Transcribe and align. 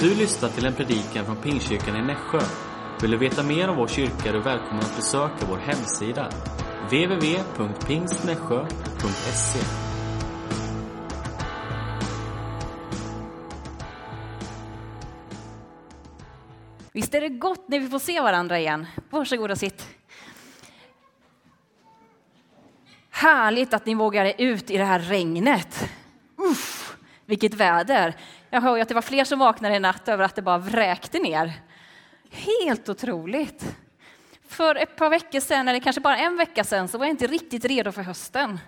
Du 0.00 0.14
lyssnar 0.14 0.48
till 0.48 0.66
en 0.66 0.74
predikan 0.74 1.24
från 1.24 1.36
Pingstkyrkan 1.36 1.96
i 1.96 2.02
Nässjö. 2.02 2.40
Vill 3.02 3.10
du 3.10 3.16
veta 3.16 3.42
mer 3.42 3.68
om 3.68 3.76
vår 3.76 3.88
kyrka 3.88 4.28
är 4.28 4.32
du 4.32 4.40
välkommen 4.40 4.78
att 4.78 4.96
besöka 4.96 5.46
vår 5.48 5.56
hemsida. 5.56 6.30
www.pingstnässjö.se 6.90 9.58
Visst 16.92 17.14
är 17.14 17.20
det 17.20 17.28
gott 17.28 17.68
när 17.68 17.80
vi 17.80 17.88
får 17.88 17.98
se 17.98 18.20
varandra 18.20 18.58
igen? 18.58 18.86
Varsågod 19.10 19.50
och 19.50 19.58
sitt. 19.58 19.88
Härligt 23.10 23.74
att 23.74 23.86
ni 23.86 23.94
vågar 23.94 24.24
er 24.24 24.34
ut 24.38 24.70
i 24.70 24.78
det 24.78 24.84
här 24.84 25.00
regnet. 25.00 25.88
Uff, 26.36 26.96
vilket 27.26 27.54
väder! 27.54 28.16
Jag 28.50 28.60
hör 28.60 28.76
ju 28.76 28.82
att 28.82 28.88
det 28.88 28.94
var 28.94 29.02
fler 29.02 29.24
som 29.24 29.38
vaknade 29.38 29.76
i 29.76 29.80
natt 29.80 30.08
över 30.08 30.24
att 30.24 30.34
det 30.34 30.42
bara 30.42 30.58
vräkte 30.58 31.18
ner. 31.18 31.52
Helt 32.30 32.88
otroligt! 32.88 33.76
För 34.48 34.74
ett 34.74 34.96
par 34.96 35.10
veckor 35.10 35.40
sedan, 35.40 35.68
eller 35.68 35.80
kanske 35.80 36.00
bara 36.00 36.16
en 36.16 36.36
vecka 36.36 36.64
sedan, 36.64 36.88
så 36.88 36.98
var 36.98 37.04
jag 37.04 37.12
inte 37.12 37.26
riktigt 37.26 37.64
redo 37.64 37.92
för 37.92 38.02
hösten. 38.02 38.58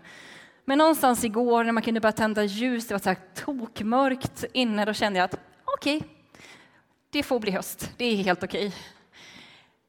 Men 0.64 0.78
någonstans 0.78 1.24
igår 1.24 1.64
när 1.64 1.72
man 1.72 1.82
kunde 1.82 2.00
börja 2.00 2.12
tända 2.12 2.44
ljus, 2.44 2.88
det 2.88 2.94
var 2.94 2.98
så 2.98 3.08
här 3.08 3.18
tokmörkt 3.34 4.44
inne, 4.52 4.84
då 4.84 4.92
kände 4.92 5.18
jag 5.18 5.24
att 5.24 5.40
okej, 5.64 5.96
okay, 5.96 6.08
det 7.10 7.22
får 7.22 7.40
bli 7.40 7.50
höst. 7.50 7.90
Det 7.96 8.04
är 8.04 8.16
helt 8.16 8.42
okej. 8.42 8.66
Okay. 8.66 8.78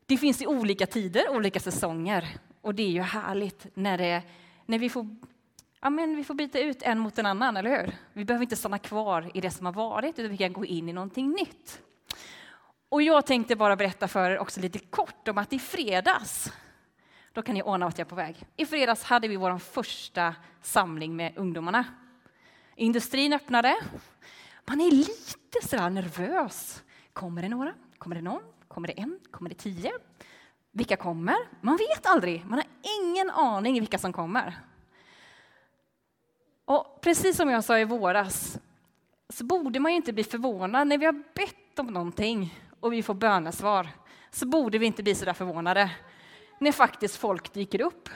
Det 0.05 0.17
finns 0.17 0.41
i 0.41 0.47
olika 0.47 0.85
tider, 0.85 1.29
olika 1.29 1.59
säsonger. 1.59 2.27
Och 2.61 2.75
det 2.75 2.83
är 2.83 2.89
ju 2.89 3.01
härligt 3.01 3.65
när, 3.73 3.97
det, 3.97 4.21
när 4.65 4.79
vi, 4.79 4.89
får, 4.89 5.15
ja, 5.81 5.89
men 5.89 6.15
vi 6.15 6.23
får 6.23 6.33
byta 6.33 6.59
ut 6.59 6.81
en 6.81 6.99
mot 6.99 7.19
en 7.19 7.25
annan, 7.25 7.57
eller 7.57 7.69
hur? 7.69 7.95
Vi 8.13 8.25
behöver 8.25 8.43
inte 8.43 8.55
stanna 8.55 8.77
kvar 8.77 9.31
i 9.33 9.41
det 9.41 9.51
som 9.51 9.65
har 9.65 9.73
varit, 9.73 10.19
utan 10.19 10.31
vi 10.31 10.37
kan 10.37 10.53
gå 10.53 10.65
in 10.65 10.89
i 10.89 10.93
någonting 10.93 11.29
nytt. 11.29 11.81
Och 12.89 13.01
jag 13.01 13.25
tänkte 13.25 13.55
bara 13.55 13.75
berätta 13.75 14.07
för 14.07 14.29
er 14.29 14.39
också 14.39 14.59
lite 14.59 14.79
kort 14.79 15.27
om 15.27 15.37
att 15.37 15.53
i 15.53 15.59
fredags, 15.59 16.53
då 17.33 17.41
kan 17.41 17.55
ni 17.55 17.61
ana 17.65 17.85
vart 17.85 17.97
jag 17.97 18.05
är 18.05 18.09
på 18.09 18.15
väg. 18.15 18.45
I 18.57 18.65
fredags 18.65 19.03
hade 19.03 19.27
vi 19.27 19.35
vår 19.35 19.57
första 19.57 20.35
samling 20.61 21.15
med 21.15 21.37
ungdomarna. 21.37 21.85
Industrin 22.75 23.33
öppnade. 23.33 23.75
Man 24.65 24.81
är 24.81 24.91
lite 24.91 25.67
sådär 25.67 25.89
nervös. 25.89 26.83
Kommer 27.13 27.41
det 27.41 27.49
några? 27.49 27.73
Kommer 27.97 28.15
det 28.15 28.21
någon? 28.21 28.41
Kommer 28.67 28.87
det 28.87 28.93
en? 28.93 29.19
Kommer 29.31 29.49
det 29.49 29.55
tio? 29.55 29.91
Vilka 30.71 30.95
kommer? 30.95 31.37
Man 31.61 31.77
vet 31.77 32.05
aldrig. 32.05 32.45
Man 32.45 32.59
har 32.59 32.67
ingen 33.01 33.29
aning 33.29 33.73
vilka 33.73 33.97
som 33.97 34.13
kommer. 34.13 34.55
Och 36.71 37.01
precis 37.01 37.37
som 37.37 37.49
jag 37.49 37.63
sa 37.63 37.79
i 37.79 37.85
våras 37.85 38.59
så 39.29 39.45
borde 39.45 39.79
man 39.79 39.91
ju 39.91 39.95
inte 39.95 40.13
bli 40.13 40.23
förvånad 40.23 40.87
när 40.87 40.97
vi 40.97 41.05
har 41.05 41.23
bett 41.35 41.79
om 41.79 41.87
någonting 41.87 42.59
och 42.79 42.93
vi 42.93 43.03
får 43.03 43.13
bönesvar. 43.13 43.87
Så 44.31 44.45
borde 44.45 44.77
vi 44.77 44.85
inte 44.85 45.03
bli 45.03 45.15
så 45.15 45.25
där 45.25 45.33
förvånade 45.33 45.91
när 46.59 46.71
faktiskt 46.71 47.15
folk 47.15 47.53
dyker 47.53 47.81
upp. 47.81 48.09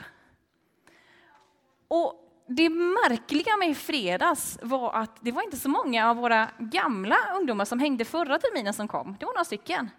Och 1.88 2.14
det 2.46 2.68
märkliga 2.68 3.56
med 3.56 3.68
i 3.68 3.74
fredags 3.74 4.58
var 4.62 4.92
att 4.92 5.16
det 5.20 5.32
var 5.32 5.42
inte 5.42 5.56
så 5.56 5.68
många 5.68 6.10
av 6.10 6.16
våra 6.16 6.48
gamla 6.58 7.16
ungdomar 7.36 7.64
som 7.64 7.80
hängde 7.80 8.04
förra 8.04 8.38
terminen 8.38 8.74
som 8.74 8.88
kom. 8.88 9.16
Det 9.20 9.26
var 9.26 9.32
några 9.32 9.44
stycken. 9.44 9.90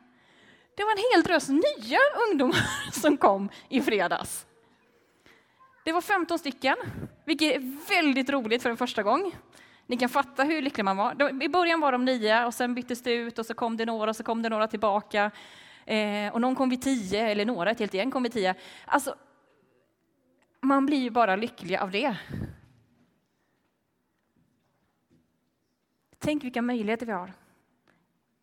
Det 0.76 0.84
var 0.84 0.92
en 0.92 1.04
hel 1.14 1.24
drös 1.24 1.50
nya 1.50 2.00
ungdomar 2.30 2.92
som 2.92 3.18
kom 3.18 3.50
i 3.70 3.82
fredags. 3.82 4.47
Det 5.88 5.94
var 5.94 6.02
15 6.02 6.40
stycken, 6.40 6.76
vilket 7.26 7.56
är 7.56 7.88
väldigt 7.90 8.30
roligt 8.30 8.64
för 8.64 8.70
en 8.70 8.78
första 8.78 9.04
gång. 9.04 9.36
Ni 9.86 9.98
kan 9.98 10.10
fatta 10.10 10.44
hur 10.44 10.62
lycklig 10.62 10.84
man 10.84 10.98
var. 10.98 11.44
I 11.44 11.50
början 11.50 11.80
var 11.80 11.92
de 11.92 12.06
nio 12.06 12.46
och 12.46 12.54
sen 12.54 12.76
byttes 12.76 13.02
det 13.02 13.14
ut 13.14 13.40
och 13.40 13.46
så 13.46 13.54
kom 13.54 13.78
det 13.78 13.86
några 13.86 14.10
och 14.10 14.16
så 14.16 14.24
kom 14.24 14.42
det 14.42 14.50
några 14.50 14.68
tillbaka. 14.68 15.32
Eh, 15.86 16.34
och 16.34 16.42
någon 16.42 16.56
kom 16.56 16.70
vid 16.70 16.82
tio, 16.82 17.28
eller 17.28 17.46
några, 17.46 17.72
ett 17.72 17.80
helt 17.80 17.94
gäng 17.94 18.12
kom 18.12 18.24
vid 18.24 18.32
tio. 18.32 18.56
Alltså, 18.86 19.16
man 20.62 20.86
blir 20.86 20.98
ju 20.98 21.10
bara 21.10 21.36
lycklig 21.36 21.76
av 21.76 21.92
det. 21.92 22.18
Tänk 26.20 26.44
vilka 26.44 26.62
möjligheter 26.62 27.06
vi 27.06 27.12
har. 27.12 27.34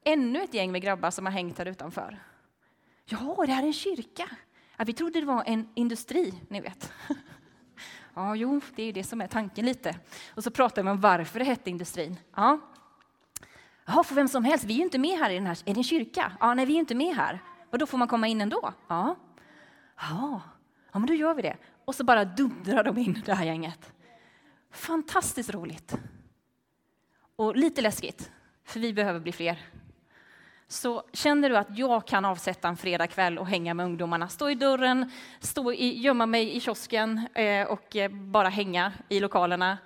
Ännu 0.04 0.42
ett 0.42 0.54
gäng 0.54 0.72
med 0.72 0.82
grabbar 0.82 1.10
som 1.10 1.26
har 1.26 1.32
hängt 1.32 1.58
här 1.58 1.66
utanför. 1.66 2.22
Ja, 3.04 3.44
det 3.46 3.52
här 3.52 3.62
är 3.62 3.66
en 3.66 3.72
kyrka. 3.72 4.30
Ja, 4.76 4.84
vi 4.84 4.92
trodde 4.92 5.20
det 5.20 5.26
var 5.26 5.44
en 5.46 5.68
industri, 5.74 6.34
ni 6.48 6.60
vet. 6.60 6.92
Ja, 8.14 8.36
jo, 8.36 8.60
det 8.76 8.82
är 8.82 8.92
det 8.92 9.04
som 9.04 9.20
är 9.20 9.26
tanken 9.26 9.66
lite. 9.66 9.96
Och 10.34 10.44
så 10.44 10.50
pratar 10.50 10.82
vi 10.82 10.90
om 10.90 11.00
varför 11.00 11.38
det 11.38 11.44
hette 11.44 11.70
industrin. 11.70 12.16
Ja. 12.36 12.60
Jaha, 13.86 14.04
för 14.04 14.14
vem 14.14 14.28
som 14.28 14.44
helst, 14.44 14.64
vi 14.64 14.72
är 14.72 14.76
ju 14.76 14.82
inte 14.84 14.98
med 14.98 15.18
här 15.18 15.30
i 15.30 15.34
den 15.34 15.46
här, 15.46 15.58
är 15.64 15.74
det 15.74 15.80
en 15.80 15.84
kyrka? 15.84 16.32
Ja, 16.40 16.54
nej, 16.54 16.66
vi 16.66 16.74
är 16.74 16.78
inte 16.78 16.94
med 16.94 17.16
här. 17.16 17.42
Och 17.70 17.78
då 17.78 17.86
får 17.86 17.98
man 17.98 18.08
komma 18.08 18.26
in 18.26 18.40
ändå? 18.40 18.72
Ja. 18.88 19.16
Ja, 19.96 20.40
ja 20.92 20.98
men 20.98 21.06
då 21.06 21.14
gör 21.14 21.34
vi 21.34 21.42
det. 21.42 21.56
Och 21.84 21.94
så 21.94 22.04
bara 22.04 22.24
dundrar 22.24 22.84
de 22.84 22.98
in 22.98 23.22
det 23.26 23.34
här 23.34 23.44
gänget. 23.44 23.92
Fantastiskt 24.70 25.50
roligt. 25.50 25.98
Och 27.36 27.56
lite 27.56 27.82
läskigt, 27.82 28.30
för 28.64 28.80
vi 28.80 28.92
behöver 28.92 29.20
bli 29.20 29.32
fler. 29.32 29.62
Så 30.68 31.02
känner 31.12 31.50
du 31.50 31.56
att 31.56 31.78
jag 31.78 32.06
kan 32.06 32.24
avsätta 32.24 32.68
en 32.68 32.76
fredagkväll 32.76 33.38
och 33.38 33.46
hänga 33.46 33.74
med 33.74 33.86
ungdomarna, 33.86 34.28
stå 34.28 34.50
i 34.50 34.54
dörren, 34.54 35.10
stå 35.40 35.72
i, 35.72 36.00
gömma 36.00 36.26
mig 36.26 36.56
i 36.56 36.60
kiosken 36.60 37.28
eh, 37.34 37.66
och 37.66 37.96
eh, 37.96 38.10
bara 38.10 38.48
hänga 38.48 38.92
i 39.08 39.20
lokalerna. 39.20 39.78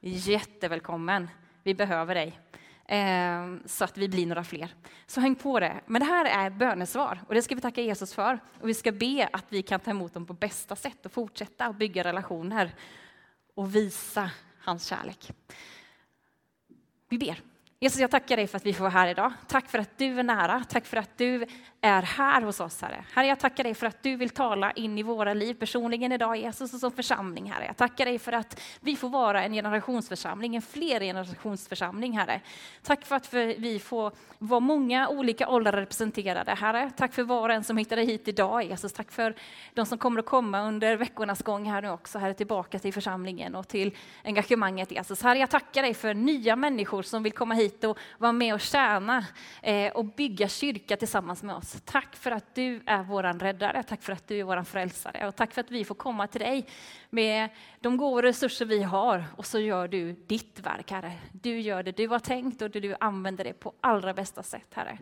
Jättevälkommen. 0.00 1.30
Vi 1.62 1.74
behöver 1.74 2.14
dig. 2.14 2.40
Eh, 2.88 3.56
så 3.66 3.84
att 3.84 3.98
vi 3.98 4.08
blir 4.08 4.26
några 4.26 4.44
fler. 4.44 4.74
Så 5.06 5.20
häng 5.20 5.34
på 5.34 5.60
det. 5.60 5.80
Men 5.86 6.00
det 6.00 6.06
här 6.06 6.24
är 6.24 6.50
bönesvar 6.50 7.20
och 7.28 7.34
det 7.34 7.42
ska 7.42 7.54
vi 7.54 7.60
tacka 7.60 7.80
Jesus 7.80 8.14
för. 8.14 8.38
Och 8.60 8.68
vi 8.68 8.74
ska 8.74 8.92
be 8.92 9.28
att 9.32 9.44
vi 9.48 9.62
kan 9.62 9.80
ta 9.80 9.90
emot 9.90 10.14
dem 10.14 10.26
på 10.26 10.32
bästa 10.32 10.76
sätt 10.76 11.06
och 11.06 11.12
fortsätta 11.12 11.66
att 11.66 11.76
bygga 11.76 12.04
relationer 12.04 12.74
och 13.54 13.74
visa 13.74 14.30
hans 14.60 14.86
kärlek. 14.86 15.30
Vi 17.08 17.18
ber. 17.18 17.42
Jesus, 17.80 18.00
jag 18.00 18.10
tackar 18.10 18.36
dig 18.36 18.46
för 18.46 18.56
att 18.56 18.66
vi 18.66 18.72
får 18.72 18.84
vara 18.84 18.92
här 18.92 19.08
idag. 19.08 19.32
Tack 19.46 19.68
för 19.68 19.78
att 19.78 19.98
du 19.98 20.18
är 20.18 20.22
nära. 20.22 20.64
Tack 20.68 20.86
för 20.86 20.96
att 20.96 21.18
du 21.18 21.46
är 21.80 22.02
här 22.02 22.42
hos 22.42 22.60
oss, 22.60 22.82
Herre. 22.82 23.04
Herre, 23.14 23.26
jag 23.26 23.40
tackar 23.40 23.64
dig 23.64 23.74
för 23.74 23.86
att 23.86 24.02
du 24.02 24.16
vill 24.16 24.30
tala 24.30 24.72
in 24.72 24.98
i 24.98 25.02
våra 25.02 25.34
liv 25.34 25.54
personligen 25.54 26.12
idag, 26.12 26.36
Jesus, 26.36 26.74
och 26.74 26.80
som 26.80 26.92
församling, 26.92 27.52
Herre. 27.52 27.66
Jag 27.66 27.76
tackar 27.76 28.04
dig 28.04 28.18
för 28.18 28.32
att 28.32 28.60
vi 28.80 28.96
får 28.96 29.08
vara 29.08 29.44
en 29.44 29.52
generationsförsamling, 29.52 30.56
en 30.56 30.62
fler 30.62 31.00
generationsförsamling, 31.00 32.18
Herre. 32.18 32.40
Tack 32.82 33.06
för 33.06 33.16
att 33.16 33.34
vi 33.34 33.80
får 33.84 34.12
vara 34.38 34.60
många 34.60 35.08
olika 35.08 35.48
åldrar 35.48 35.72
representerade, 35.72 36.54
Herre. 36.54 36.90
Tack 36.96 37.12
för 37.12 37.22
var 37.22 37.48
och 37.48 37.54
en 37.54 37.64
som 37.64 37.76
hittade 37.76 38.02
hit 38.02 38.28
idag, 38.28 38.64
Jesus. 38.64 38.92
Tack 38.92 39.12
för 39.12 39.34
de 39.74 39.86
som 39.86 39.98
kommer 39.98 40.20
att 40.20 40.26
komma 40.26 40.62
under 40.62 40.96
veckornas 40.96 41.42
gång 41.42 41.70
här 41.70 41.82
nu 41.82 41.90
också, 41.90 42.18
Herre, 42.18 42.34
tillbaka 42.34 42.78
till 42.78 42.92
församlingen 42.92 43.54
och 43.54 43.68
till 43.68 43.96
engagemanget, 44.24 44.90
Jesus. 44.90 45.22
Herre, 45.22 45.38
jag 45.38 45.50
tackar 45.50 45.82
dig 45.82 45.94
för 45.94 46.14
nya 46.14 46.56
människor 46.56 47.02
som 47.02 47.22
vill 47.22 47.32
komma 47.32 47.54
hit 47.54 47.65
och 47.84 47.98
vara 48.18 48.32
med 48.32 48.54
och 48.54 48.60
tjäna 48.60 49.24
eh, 49.62 49.92
och 49.92 50.04
bygga 50.04 50.48
kyrka 50.48 50.96
tillsammans 50.96 51.42
med 51.42 51.54
oss. 51.54 51.76
Tack 51.84 52.16
för 52.16 52.30
att 52.30 52.54
du 52.54 52.82
är 52.86 53.02
vår 53.02 53.22
räddare, 53.22 53.82
tack 53.82 54.02
för 54.02 54.12
att 54.12 54.28
du 54.28 54.38
är 54.38 54.44
vår 54.44 54.62
frälsare 54.62 55.28
och 55.28 55.36
tack 55.36 55.54
för 55.54 55.60
att 55.60 55.70
vi 55.70 55.84
får 55.84 55.94
komma 55.94 56.26
till 56.26 56.40
dig 56.40 56.66
med 57.10 57.48
de 57.80 57.96
gåvor 57.96 58.16
och 58.16 58.22
resurser 58.22 58.66
vi 58.66 58.82
har 58.82 59.24
och 59.36 59.46
så 59.46 59.58
gör 59.58 59.88
du 59.88 60.12
ditt 60.12 60.60
verk, 60.60 60.90
Herre. 60.90 61.12
Du 61.32 61.60
gör 61.60 61.82
det 61.82 61.96
du 61.96 62.08
har 62.08 62.18
tänkt 62.18 62.62
och 62.62 62.70
du 62.70 62.96
använder 63.00 63.44
det 63.44 63.52
på 63.52 63.72
allra 63.80 64.14
bästa 64.14 64.42
sätt, 64.42 64.68
Herre. 64.74 64.98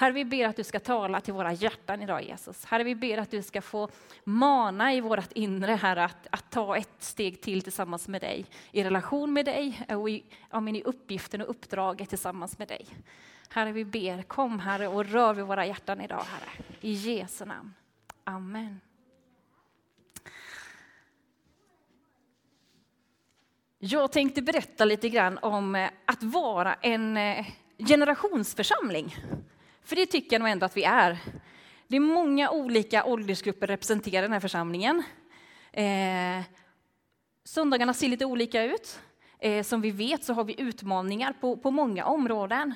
Herre, 0.00 0.12
vi 0.12 0.24
ber 0.24 0.46
att 0.46 0.56
du 0.56 0.64
ska 0.64 0.80
tala 0.80 1.20
till 1.20 1.34
våra 1.34 1.52
hjärtan 1.52 2.02
idag, 2.02 2.22
Jesus. 2.22 2.64
Herre, 2.64 2.84
vi 2.84 2.94
ber 2.94 3.18
att 3.18 3.30
du 3.30 3.42
ska 3.42 3.62
få 3.62 3.88
mana 4.24 4.94
i 4.94 5.00
vårt 5.00 5.32
inre, 5.32 5.72
Herre, 5.72 6.04
att, 6.04 6.26
att 6.30 6.50
ta 6.50 6.76
ett 6.76 6.94
steg 6.98 7.40
till 7.40 7.62
tillsammans 7.62 8.08
med 8.08 8.20
dig, 8.20 8.46
i 8.72 8.84
relation 8.84 9.32
med 9.32 9.44
dig 9.44 9.86
och 9.88 10.10
i, 10.10 10.24
ja, 10.50 10.60
men 10.60 10.76
i 10.76 10.82
uppgiften 10.82 11.40
och 11.40 11.50
uppdraget 11.50 12.08
tillsammans 12.08 12.58
med 12.58 12.68
dig. 12.68 12.86
Herre, 13.48 13.72
vi 13.72 13.84
ber, 13.84 14.22
kom 14.22 14.60
Herre 14.60 14.88
och 14.88 15.04
rör 15.04 15.34
vid 15.34 15.44
våra 15.44 15.66
hjärtan 15.66 16.00
idag, 16.00 16.24
Herre. 16.30 16.64
I 16.80 16.92
Jesu 16.92 17.44
namn. 17.44 17.74
Amen. 18.24 18.80
Jag 23.78 24.12
tänkte 24.12 24.42
berätta 24.42 24.84
lite 24.84 25.08
grann 25.08 25.38
om 25.38 25.74
eh, 25.74 25.90
att 26.04 26.22
vara 26.22 26.74
en 26.74 27.16
eh, 27.16 27.46
generationsförsamling. 27.78 29.16
För 29.88 29.96
det 29.96 30.06
tycker 30.06 30.34
jag 30.36 30.40
nog 30.40 30.48
ändå 30.48 30.66
att 30.66 30.76
vi 30.76 30.84
är. 30.84 31.18
Det 31.86 31.96
är 31.96 32.00
många 32.00 32.50
olika 32.50 33.04
åldersgrupper 33.04 33.66
representerade 33.66 34.18
i 34.18 34.28
den 34.28 34.32
här 34.32 34.40
församlingen. 34.40 35.02
Eh, 35.72 36.42
söndagarna 37.44 37.94
ser 37.94 38.08
lite 38.08 38.24
olika 38.24 38.62
ut. 38.62 39.00
Eh, 39.38 39.62
som 39.62 39.80
vi 39.80 39.90
vet 39.90 40.24
så 40.24 40.32
har 40.32 40.44
vi 40.44 40.60
utmaningar 40.60 41.32
på, 41.40 41.56
på 41.56 41.70
många 41.70 42.04
områden. 42.04 42.74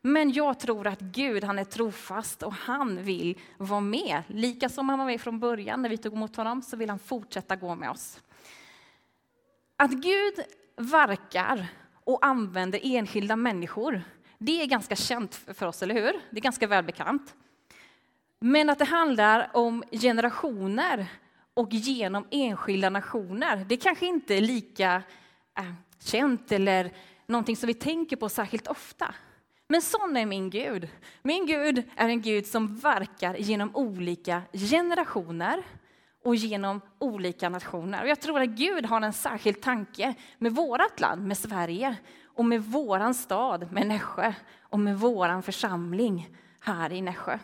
Men 0.00 0.32
jag 0.32 0.60
tror 0.60 0.86
att 0.86 1.00
Gud 1.00 1.44
han 1.44 1.58
är 1.58 1.64
trofast 1.64 2.42
och 2.42 2.54
han 2.54 3.02
vill 3.02 3.38
vara 3.58 3.80
med. 3.80 4.22
Lika 4.26 4.68
som 4.68 4.88
han 4.88 4.98
var 4.98 5.06
med 5.06 5.20
från 5.20 5.40
början 5.40 5.82
när 5.82 5.88
vi 5.88 5.98
tog 5.98 6.12
emot 6.12 6.36
honom 6.36 6.62
så 6.62 6.76
vill 6.76 6.90
han 6.90 6.98
fortsätta 6.98 7.56
gå 7.56 7.74
med 7.74 7.90
oss. 7.90 8.20
Att 9.76 9.90
Gud 9.90 10.34
verkar 10.76 11.66
och 12.04 12.26
använder 12.26 12.80
enskilda 12.82 13.36
människor 13.36 14.02
det 14.42 14.62
är 14.62 14.66
ganska 14.66 14.96
känt 14.96 15.34
för 15.34 15.66
oss, 15.66 15.82
eller 15.82 15.94
hur? 15.94 16.12
Det 16.30 16.36
är 16.36 16.40
ganska 16.40 16.66
välbekant. 16.66 17.34
Men 18.38 18.70
att 18.70 18.78
det 18.78 18.84
handlar 18.84 19.50
om 19.52 19.84
generationer 19.92 21.06
och 21.54 21.72
genom 21.72 22.26
enskilda 22.30 22.90
nationer, 22.90 23.64
det 23.68 23.76
kanske 23.76 24.06
inte 24.06 24.34
är 24.34 24.40
lika 24.40 25.02
äh, 25.58 25.72
känt 25.98 26.52
eller 26.52 26.92
någonting 27.26 27.56
som 27.56 27.66
vi 27.66 27.74
tänker 27.74 28.16
på 28.16 28.28
särskilt 28.28 28.66
ofta. 28.66 29.14
Men 29.68 29.82
sån 29.82 30.16
är 30.16 30.26
min 30.26 30.50
Gud. 30.50 30.88
Min 31.22 31.46
Gud 31.46 31.82
är 31.96 32.08
en 32.08 32.22
Gud 32.22 32.46
som 32.46 32.76
verkar 32.76 33.34
genom 33.34 33.76
olika 33.76 34.42
generationer 34.52 35.62
och 36.24 36.36
genom 36.36 36.80
olika 36.98 37.48
nationer. 37.48 38.02
Och 38.02 38.08
jag 38.08 38.20
tror 38.20 38.40
att 38.40 38.48
Gud 38.48 38.86
har 38.86 39.00
en 39.00 39.12
särskild 39.12 39.60
tanke 39.60 40.14
med 40.38 40.52
vårt 40.52 41.00
land, 41.00 41.26
med 41.26 41.38
Sverige 41.38 41.96
och 42.40 42.46
med 42.46 42.64
våran 42.64 43.14
stad, 43.14 43.72
med 43.72 43.86
Nässjö 43.86 44.34
och 44.62 44.78
med 44.80 44.98
våran 44.98 45.42
församling 45.42 46.36
här 46.60 46.92
i 46.92 47.02
Nässjö. 47.02 47.38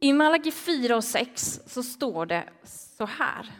I 0.00 0.12
Malaki 0.12 0.52
4 0.52 0.96
och 0.96 1.04
6 1.04 1.60
så 1.66 1.82
står 1.82 2.26
det 2.26 2.48
så 2.64 3.06
här. 3.06 3.52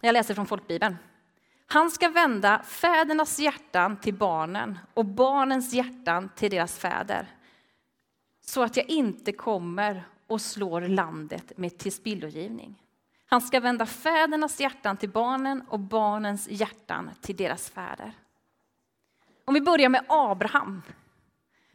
Jag 0.00 0.12
läser 0.12 0.34
från 0.34 0.46
folkbibeln. 0.46 0.96
Han 1.66 1.90
ska 1.90 2.08
vända 2.08 2.62
fädernas 2.62 3.38
hjärtan 3.38 3.96
till 3.96 4.14
barnen 4.14 4.78
och 4.94 5.04
barnens 5.04 5.72
hjärtan 5.72 6.30
till 6.36 6.50
deras 6.50 6.78
fäder 6.78 7.26
så 8.40 8.62
att 8.62 8.76
jag 8.76 8.88
inte 8.88 9.32
kommer 9.32 10.04
och 10.26 10.40
slår 10.40 10.80
landet 10.80 11.52
med 11.56 11.78
tillspillogivning. 11.78 12.83
Han 13.26 13.40
ska 13.40 13.60
vända 13.60 13.86
fädernas 13.86 14.60
hjärtan 14.60 14.96
till 14.96 15.10
barnen 15.10 15.62
och 15.68 15.80
barnens 15.80 16.48
hjärtan 16.48 17.10
till 17.20 17.36
deras 17.36 17.70
fäder. 17.70 18.12
Om 19.44 19.54
vi 19.54 19.60
börjar 19.60 19.88
med 19.88 20.04
Abraham. 20.08 20.82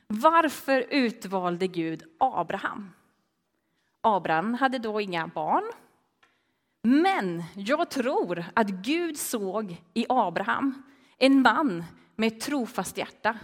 Varför 0.07 0.85
utvalde 0.89 1.67
Gud 1.67 2.03
Abraham? 2.19 2.91
Abraham 4.01 4.53
hade 4.53 4.79
då 4.79 5.01
inga 5.01 5.27
barn. 5.27 5.63
Men 6.81 7.43
jag 7.55 7.89
tror 7.89 8.45
att 8.53 8.67
Gud 8.67 9.17
såg 9.17 9.81
i 9.93 10.05
Abraham 10.09 10.83
en 11.17 11.41
man 11.41 11.83
med 12.15 12.27
ett 12.27 12.41
trofast 12.41 12.97
hjärta. 12.97 13.37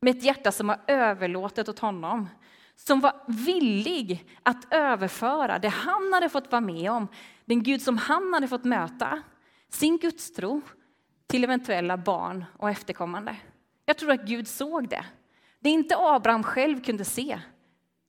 Med 0.00 0.16
ett 0.16 0.24
hjärta 0.24 0.52
som 0.52 0.66
var 0.66 0.80
överlåtet 0.86 1.68
åt 1.68 1.78
honom. 1.78 2.28
Som 2.76 3.00
var 3.00 3.24
villig 3.26 4.24
att 4.42 4.72
överföra 4.74 5.58
det 5.58 5.68
han 5.68 6.12
hade 6.12 6.28
fått 6.28 6.52
vara 6.52 6.60
med 6.60 6.90
om, 6.90 7.08
den 7.44 7.62
Gud 7.62 7.82
som 7.82 7.98
han 7.98 8.34
hade 8.34 8.48
fått 8.48 8.64
möta, 8.64 9.22
sin 9.68 9.98
gudstro 9.98 10.62
till 11.26 11.44
eventuella 11.44 11.96
barn 11.96 12.44
och 12.58 12.70
efterkommande. 12.70 13.36
Jag 13.84 13.98
tror 13.98 14.10
att 14.10 14.26
Gud 14.26 14.48
såg 14.48 14.88
det. 14.88 15.04
Det 15.60 15.70
inte 15.70 15.96
Abraham 15.98 16.42
själv 16.42 16.84
kunde 16.84 17.04
se, 17.04 17.40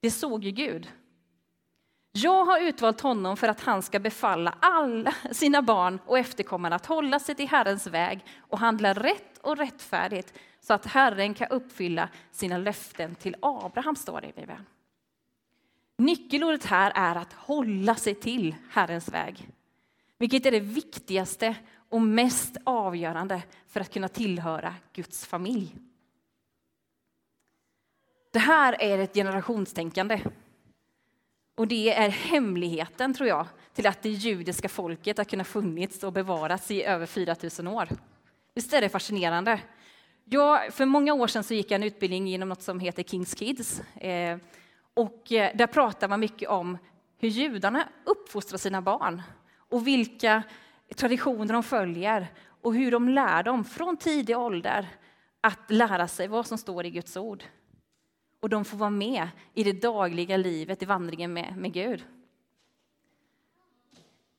det 0.02 0.12
såg 0.12 0.44
ju 0.44 0.52
Gud. 0.52 0.92
Jag 2.12 2.46
har 2.46 2.60
utvalt 2.60 3.02
honom 3.02 3.38
för 3.38 3.48
att 3.48 3.62
han 3.62 3.82
ska 3.82 4.00
befalla 4.00 4.58
alla 4.60 5.14
sina 5.32 5.62
barn 5.62 6.00
och 6.06 6.20
efterkommande 6.20 6.76
att 6.76 6.86
hålla 6.86 7.20
sig 7.20 7.36
till 7.36 7.48
Herrens 7.48 7.88
väg 7.88 8.26
och 8.50 8.60
handla 8.60 8.94
rätt 8.94 9.38
och 9.42 9.58
rättfärdigt 9.58 10.34
så 10.60 10.74
att 10.74 10.86
Herren 10.86 11.34
kan 11.34 11.48
uppfylla 11.48 12.10
sina 12.32 12.58
löften 12.58 13.16
till 13.16 13.36
Abraham, 13.42 13.96
står 13.96 14.22
det 14.22 14.28
i 14.28 14.34
Bibeln. 14.34 14.66
Nyckelordet 15.98 16.66
här 16.66 16.92
är 16.96 17.16
att 17.16 17.34
hålla 17.34 17.96
sig 17.96 18.16
till 18.16 18.56
Herrens 18.70 19.10
väg, 19.10 19.50
vilket 20.18 20.46
är 20.46 20.52
det 20.52 20.60
viktigaste 20.60 21.56
och 21.90 22.02
mest 22.02 22.58
avgörande 22.64 23.44
för 23.68 23.80
att 23.82 23.94
kunna 23.94 24.08
tillhöra 24.08 24.76
Guds 24.94 25.26
familj. 25.26 25.76
Det 28.32 28.40
här 28.40 28.82
är 28.82 28.98
ett 28.98 29.14
generationstänkande. 29.14 30.22
Och 31.56 31.68
det 31.68 31.94
är 31.94 32.10
hemligheten, 32.10 33.14
tror 33.14 33.30
jag, 33.30 33.48
till 33.74 33.88
att 33.88 34.02
det 34.02 34.10
judiska 34.10 34.70
folket 34.70 35.18
har 35.18 35.26
kunnat 35.26 35.48
funnits 35.48 36.04
och 36.04 36.14
bevarats 36.14 36.72
i 36.72 36.84
över 36.84 37.06
4000 37.06 37.68
år. 37.68 37.90
Visst 38.54 38.74
är 38.74 38.82
det 38.82 38.90
fascinerande? 38.90 39.60
Jag, 40.30 40.74
för 40.74 40.86
många 40.86 41.14
år 41.14 41.28
sedan 41.28 41.44
så 41.44 41.54
gick 41.54 41.72
jag 41.72 41.76
en 41.76 41.88
utbildning 41.88 42.28
genom 42.28 42.50
något 42.50 42.62
som 42.62 42.80
heter 42.80 43.04
Kings 43.04 43.34
Kids. 43.36 43.82
Eh, 43.96 44.38
och 44.94 45.32
eh, 45.32 45.52
där 45.56 45.68
pratar 45.68 46.08
man 46.08 46.20
mycket 46.20 46.50
om 46.50 46.78
hur 47.18 47.30
judarna 47.30 47.88
uppfostrar 48.04 48.58
sina 48.58 48.82
barn 48.82 49.22
och 49.70 49.88
vilka 49.88 50.44
traditioner 50.96 51.54
de 51.54 51.64
följer 51.64 52.28
och 52.62 52.76
hur 52.76 52.92
de 52.92 53.10
lär 53.10 53.44
dem 53.44 53.64
från 53.64 53.98
tidig 53.98 54.38
ålder 54.38 54.88
att 55.42 55.72
lära 55.72 56.08
sig 56.08 56.28
vad 56.28 56.48
som 56.48 56.58
står 56.58 56.86
i 56.86 56.90
Guds 56.90 57.18
ord 57.18 57.44
och 58.40 58.50
de 58.50 58.66
får 58.66 58.78
vara 58.78 58.90
med 58.90 59.28
i 59.54 59.64
det 59.64 59.82
dagliga 59.82 60.38
livet, 60.38 60.84
i 60.84 60.86
vandringen 60.86 61.34
med, 61.34 61.58
med 61.58 61.74
Gud. 61.74 62.04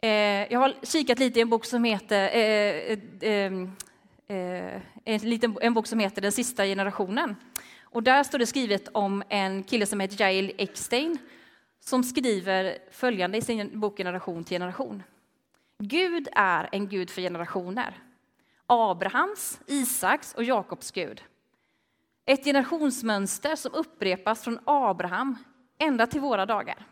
Eh, 0.01 0.53
jag 0.53 0.61
har 0.61 0.75
kikat 0.83 1.19
lite 1.19 1.39
i 1.39 1.43
en 1.43 1.51
bok 1.51 1.65
som 1.65 1.85
heter 1.85 2.29
eh, 2.29 2.99
eh, 3.23 3.33
eh 3.33 3.69
eh, 4.29 4.81
en, 5.05 5.19
liten, 5.21 5.59
en 5.61 5.75
bok 5.75 5.87
som 5.87 5.99
heter 5.99 6.23
Den 6.23 6.33
sista 6.33 6.65
generationen. 6.65 7.37
Och 7.83 8.03
där 8.03 8.23
står 8.23 8.39
det 8.39 8.47
skrivet 8.47 8.89
om 8.93 9.23
en 9.29 9.63
kille 9.63 9.87
som 9.87 10.01
heter 10.01 10.21
Jail 10.21 10.53
Eckstein 10.59 11.19
som 11.81 12.05
skriver 12.05 12.79
följande 12.91 13.39
i 13.39 13.43
sin 13.43 13.81
bok 13.81 13.97
Generation 13.97 14.45
till 14.45 14.55
generation. 14.55 15.03
Gud 15.79 16.29
är 16.33 16.69
en 16.73 16.89
Gud 16.89 17.11
för 17.11 17.23
generationer. 17.23 18.03
Abrahams, 18.67 19.61
Isaks 19.67 20.35
och 20.35 20.45
Jakobs 20.45 20.91
Gud. 20.91 21.23
Ett 22.27 22.45
generationsmönster 22.45 23.57
som 23.57 23.75
upprepas 23.75 24.45
från 24.45 24.59
Abraham 24.65 25.37
ända 25.79 26.07
till 26.07 26.21
våra 26.21 26.47
dagar. 26.47 26.87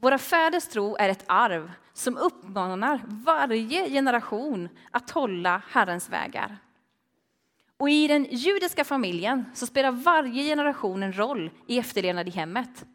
Våra 0.00 0.18
fäders 0.18 0.66
tro 0.66 0.96
är 0.96 1.08
ett 1.08 1.24
arv 1.26 1.72
som 1.92 2.16
uppmanar 2.16 3.00
varje 3.06 3.90
generation 3.90 4.68
att 4.90 5.10
hålla 5.10 5.62
Herrens 5.68 6.08
vägar. 6.08 6.58
Och 7.76 7.90
I 7.90 8.08
den 8.08 8.26
judiska 8.30 8.84
familjen 8.84 9.44
så 9.54 9.66
spelar 9.66 9.90
varje 9.90 10.42
generation 10.42 11.02
en 11.02 11.18
roll 11.18 11.50
i 11.66 11.78
efterlevnad 11.78 12.28
i 12.28 12.30
hemmet. 12.30 12.86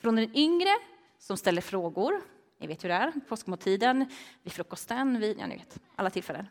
Från 0.00 0.16
den 0.16 0.36
yngre 0.36 0.70
som 1.18 1.36
ställer 1.36 1.60
frågor, 1.60 2.20
ni 2.60 2.66
vet 2.66 2.84
hur 2.84 2.88
det 2.88 2.94
är, 2.94 3.12
påskmåltiden, 3.28 4.06
vid 4.42 4.52
frukosten, 4.52 5.20
vid 5.20 5.38
ja, 5.40 5.46
ni 5.46 5.56
vet, 5.56 5.78
alla 5.96 6.10
tillfällen. 6.10 6.46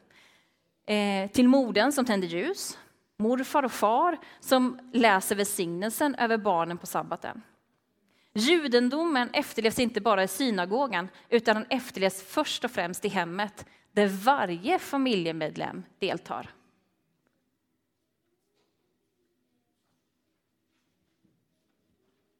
Eh, 0.85 1.31
till 1.31 1.47
modern 1.47 1.91
som 1.91 2.05
tänder 2.05 2.27
ljus, 2.27 2.77
morfar 3.17 3.63
och 3.63 3.71
far 3.71 4.17
som 4.39 4.79
läser 4.93 5.35
välsignelsen 5.35 6.15
över 6.15 6.37
barnen 6.37 6.77
på 6.77 6.87
sabbaten. 6.87 7.41
Judendomen 8.33 9.29
efterlevs 9.33 9.79
inte 9.79 10.01
bara 10.01 10.23
i 10.23 10.27
synagogan, 10.27 11.09
utan 11.29 11.55
den 11.55 11.65
efterlevs 11.69 12.23
först 12.23 12.63
och 12.63 12.71
främst 12.71 13.05
i 13.05 13.07
hemmet, 13.07 13.65
där 13.91 14.07
varje 14.07 14.79
familjemedlem 14.79 15.83
deltar. 15.99 16.49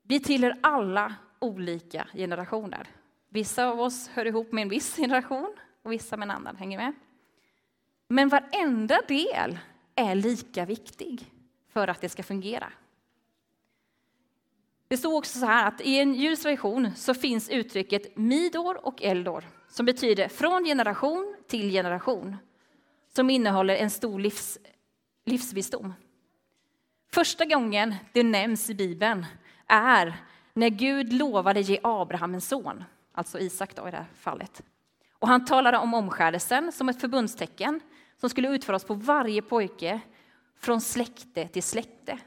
Vi 0.04 0.20
tillhör 0.20 0.60
alla 0.62 1.16
olika 1.40 2.08
generationer. 2.14 2.88
Vissa 3.30 3.66
av 3.66 3.82
oss 3.82 4.08
hör 4.08 4.26
ihop 4.26 4.52
med 4.52 4.62
en 4.62 4.70
viss 4.70 4.96
generation 4.96 5.56
och 5.82 5.92
vissa 5.92 6.18
med 6.18 6.26
en 6.26 6.32
annan. 6.32 6.56
Hänger 6.56 6.78
med? 6.78 6.94
Men 8.08 8.30
varenda 8.30 9.02
del 9.08 9.60
är 9.96 10.16
lika 10.16 10.66
viktig 10.66 11.32
för 11.70 11.88
att 11.88 12.02
det 12.02 12.10
ska 12.10 12.24
fungera. 12.24 12.74
Det 14.92 14.98
står 14.98 15.18
också 15.18 15.40
så 15.40 15.46
här 15.46 15.68
att 15.68 15.82
i 15.82 16.00
en 16.00 16.14
judisk 16.14 16.42
tradition 16.42 16.92
så 16.96 17.14
finns 17.14 17.50
uttrycket 17.50 18.18
midor 18.18 18.86
och 18.86 19.04
eldor 19.04 19.44
som 19.68 19.86
betyder 19.86 20.28
från 20.28 20.66
generation 20.66 21.36
till 21.48 21.72
generation 21.72 22.38
som 23.16 23.30
innehåller 23.30 23.76
en 23.76 23.90
stor 23.90 24.20
livs, 24.20 24.58
livsvisdom. 25.26 25.94
Första 27.14 27.46
gången 27.46 27.96
det 28.14 28.24
nämns 28.24 28.70
i 28.70 28.76
Bibeln 28.76 29.26
är 29.68 30.18
när 30.54 30.70
Gud 30.70 31.14
lovade 31.14 31.62
ge 31.62 31.80
Abraham 31.84 32.34
en 32.34 32.42
son, 32.42 32.84
alltså 33.12 33.40
Isak 33.40 33.76
då 33.76 33.88
i 33.88 33.92
det 33.92 33.98
här 33.98 34.06
fallet. 34.16 34.62
Och 35.20 35.28
han 35.28 35.46
talade 35.46 35.78
om 35.78 35.94
omskärelsen 35.94 36.72
som 36.72 36.90
ett 36.90 37.02
förbundstecken 37.02 37.80
som 38.18 38.30
skulle 38.30 38.50
utföras 38.50 38.84
på 38.84 38.94
varje 38.94 39.42
pojke 39.42 40.02
från 40.60 40.82
släkte 40.82 41.48
till 41.48 41.64
släkte. 41.64 42.20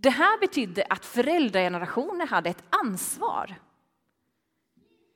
Det 0.00 0.10
här 0.10 0.40
betydde 0.40 0.86
att 0.90 1.04
föräldragenerationer 1.04 2.26
hade 2.26 2.50
ett 2.50 2.64
ansvar. 2.70 3.54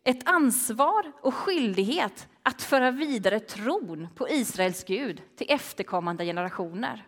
Ett 0.05 0.29
ansvar 0.29 1.13
och 1.21 1.35
skyldighet 1.35 2.29
att 2.43 2.63
föra 2.63 2.91
vidare 2.91 3.41
tron 3.41 4.09
på 4.15 4.29
Israels 4.29 4.85
Gud 4.85 5.23
till 5.37 5.47
efterkommande 5.51 6.25
generationer. 6.25 7.07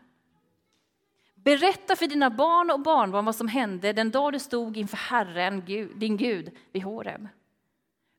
Berätta 1.35 1.97
för 1.97 2.07
dina 2.07 2.31
barn 2.31 2.71
och 2.71 2.81
barnbarn 2.81 3.25
vad 3.25 3.37
som 3.37 3.49
hände 3.49 3.93
den 3.93 4.11
dag 4.11 4.33
du 4.33 4.39
stod 4.39 4.77
inför 4.77 4.97
Herren, 4.97 5.65
din 5.95 6.17
Gud, 6.17 6.57
vid 6.73 6.83
Horeb. 6.83 7.29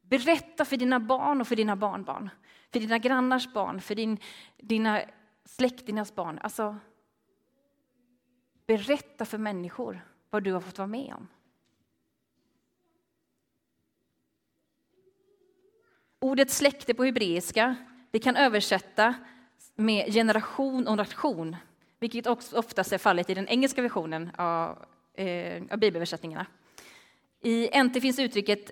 Berätta 0.01 0.65
för 0.65 0.77
dina 0.77 0.99
barn 0.99 1.41
och 1.41 1.47
för 1.47 1.55
dina 1.55 1.75
barnbarn, 1.75 2.29
för 2.73 2.79
dina 2.79 2.97
grannars 2.97 3.53
barn, 3.53 3.81
för 3.81 3.95
din, 3.95 4.17
dina 4.57 5.01
släktingars 5.45 6.15
barn. 6.15 6.39
Alltså, 6.41 6.75
berätta 8.67 9.25
för 9.25 9.37
människor 9.37 10.07
vad 10.29 10.43
du 10.43 10.51
har 10.51 10.61
fått 10.61 10.77
vara 10.77 10.87
med 10.87 11.13
om. 11.13 11.27
Ordet 16.19 16.51
släkte 16.51 16.93
på 16.93 17.03
hebreiska 17.03 17.75
det 18.11 18.19
kan 18.19 18.35
översätta 18.35 19.13
med 19.75 20.13
generation 20.13 20.87
och 20.87 20.97
nation, 20.97 21.55
vilket 21.99 22.27
också 22.27 22.57
oftast 22.57 22.93
är 22.93 22.97
fallet 22.97 23.29
i 23.29 23.33
den 23.33 23.47
engelska 23.47 23.81
versionen 23.81 24.31
av, 24.35 24.85
eh, 25.13 25.63
av 25.71 25.77
bibelöversättningarna. 25.77 26.45
I 27.41 27.69
NT 27.83 28.01
finns 28.01 28.19
uttrycket 28.19 28.71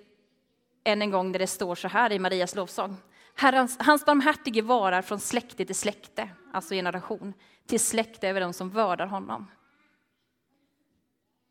än 0.84 1.02
en 1.02 1.10
gång 1.10 1.32
där 1.32 1.38
det 1.38 1.46
står 1.46 1.74
så 1.74 1.88
här 1.88 2.12
i 2.12 2.18
Marias 2.18 2.54
lovsång. 2.54 2.96
Herrans, 3.34 3.76
hans 3.80 4.04
barmhärtige 4.04 4.62
varar 4.62 5.02
från 5.02 5.20
släkte 5.20 5.64
till 5.64 5.74
släkte, 5.74 6.30
alltså 6.52 6.74
generation, 6.74 7.34
till 7.66 7.80
släkte 7.80 8.28
över 8.28 8.40
dem 8.40 8.52
som 8.52 8.70
vördar 8.70 9.06
honom. 9.06 9.46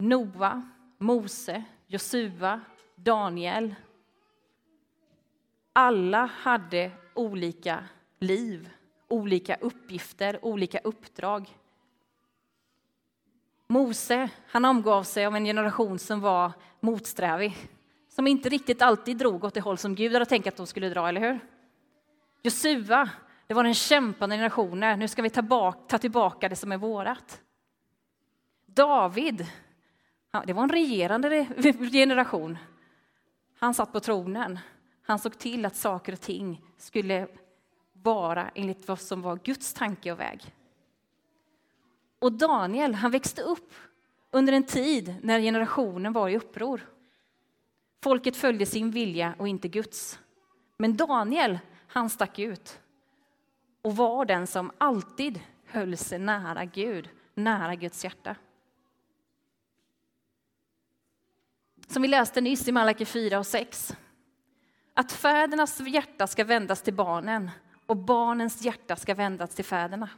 Noa, 0.03 0.61
Mose, 0.97 1.63
Josua, 1.87 2.61
Daniel. 2.95 3.75
Alla 5.73 6.25
hade 6.25 6.91
olika 7.13 7.83
liv, 8.19 8.69
olika 9.07 9.55
uppgifter, 9.55 10.45
olika 10.45 10.79
uppdrag. 10.79 11.57
Mose, 13.67 14.29
han 14.47 14.65
omgav 14.65 15.03
sig 15.03 15.25
av 15.25 15.35
en 15.35 15.45
generation 15.45 15.99
som 15.99 16.21
var 16.21 16.51
motsträvig, 16.79 17.57
som 18.09 18.27
inte 18.27 18.49
riktigt 18.49 18.81
alltid 18.81 19.17
drog 19.17 19.43
åt 19.43 19.53
det 19.53 19.61
håll 19.61 19.77
som 19.77 19.95
Gud 19.95 20.13
hade 20.13 20.25
tänkt 20.25 20.47
att 20.47 20.57
de 20.57 20.67
skulle 20.67 20.89
dra, 20.89 21.09
eller 21.09 21.21
hur? 21.21 21.39
Josua, 22.41 23.09
det 23.47 23.53
var 23.53 23.63
den 23.63 23.73
kämpande 23.73 24.35
generationen. 24.35 24.99
Nu 24.99 25.07
ska 25.07 25.21
vi 25.21 25.29
ta, 25.29 25.41
bak, 25.41 25.87
ta 25.87 25.97
tillbaka 25.97 26.49
det 26.49 26.55
som 26.55 26.71
är 26.71 26.77
vårat. 26.77 27.41
David, 28.65 29.47
det 30.41 30.53
var 30.53 30.63
en 30.63 30.69
regerande 30.69 31.47
generation. 31.91 32.57
Han 33.59 33.73
satt 33.73 33.91
på 33.91 33.99
tronen. 33.99 34.59
Han 35.03 35.19
såg 35.19 35.37
till 35.37 35.65
att 35.65 35.75
saker 35.75 36.13
och 36.13 36.21
ting 36.21 36.61
skulle 36.77 37.27
vara 37.93 38.49
enligt 38.55 38.87
vad 38.87 38.99
som 38.99 39.21
var 39.21 39.39
Guds 39.43 39.73
tanke 39.73 40.11
och 40.11 40.19
väg. 40.19 40.55
Och 42.19 42.31
Daniel, 42.31 42.95
han 42.95 43.11
växte 43.11 43.41
upp 43.41 43.73
under 44.31 44.53
en 44.53 44.63
tid 44.63 45.15
när 45.21 45.39
generationen 45.39 46.13
var 46.13 46.29
i 46.29 46.37
uppror. 46.37 46.81
Folket 48.03 48.35
följde 48.35 48.65
sin 48.65 48.91
vilja 48.91 49.35
och 49.37 49.47
inte 49.47 49.67
Guds. 49.67 50.19
Men 50.77 50.97
Daniel, 50.97 51.59
han 51.87 52.09
stack 52.09 52.39
ut 52.39 52.79
och 53.81 53.95
var 53.95 54.25
den 54.25 54.47
som 54.47 54.71
alltid 54.77 55.39
höll 55.65 55.97
sig 55.97 56.19
nära 56.19 56.65
Gud, 56.65 57.09
nära 57.33 57.75
Guds 57.75 58.03
hjärta. 58.03 58.35
Som 61.93 62.01
vi 62.01 62.07
läste 62.07 62.41
nyss 62.41 62.67
i 62.67 62.71
Malaki 62.71 63.05
4 63.05 63.39
och 63.39 63.45
6. 63.47 63.95
Att 64.93 65.11
fädernas 65.11 65.79
hjärta 65.79 66.27
ska 66.27 66.43
vändas 66.43 66.81
till 66.81 66.93
barnen 66.93 67.51
och 67.85 67.97
barnens 67.97 68.61
hjärta 68.61 68.95
ska 68.95 69.15
vändas 69.15 69.55
till 69.55 69.65
fäderna. 69.65 70.09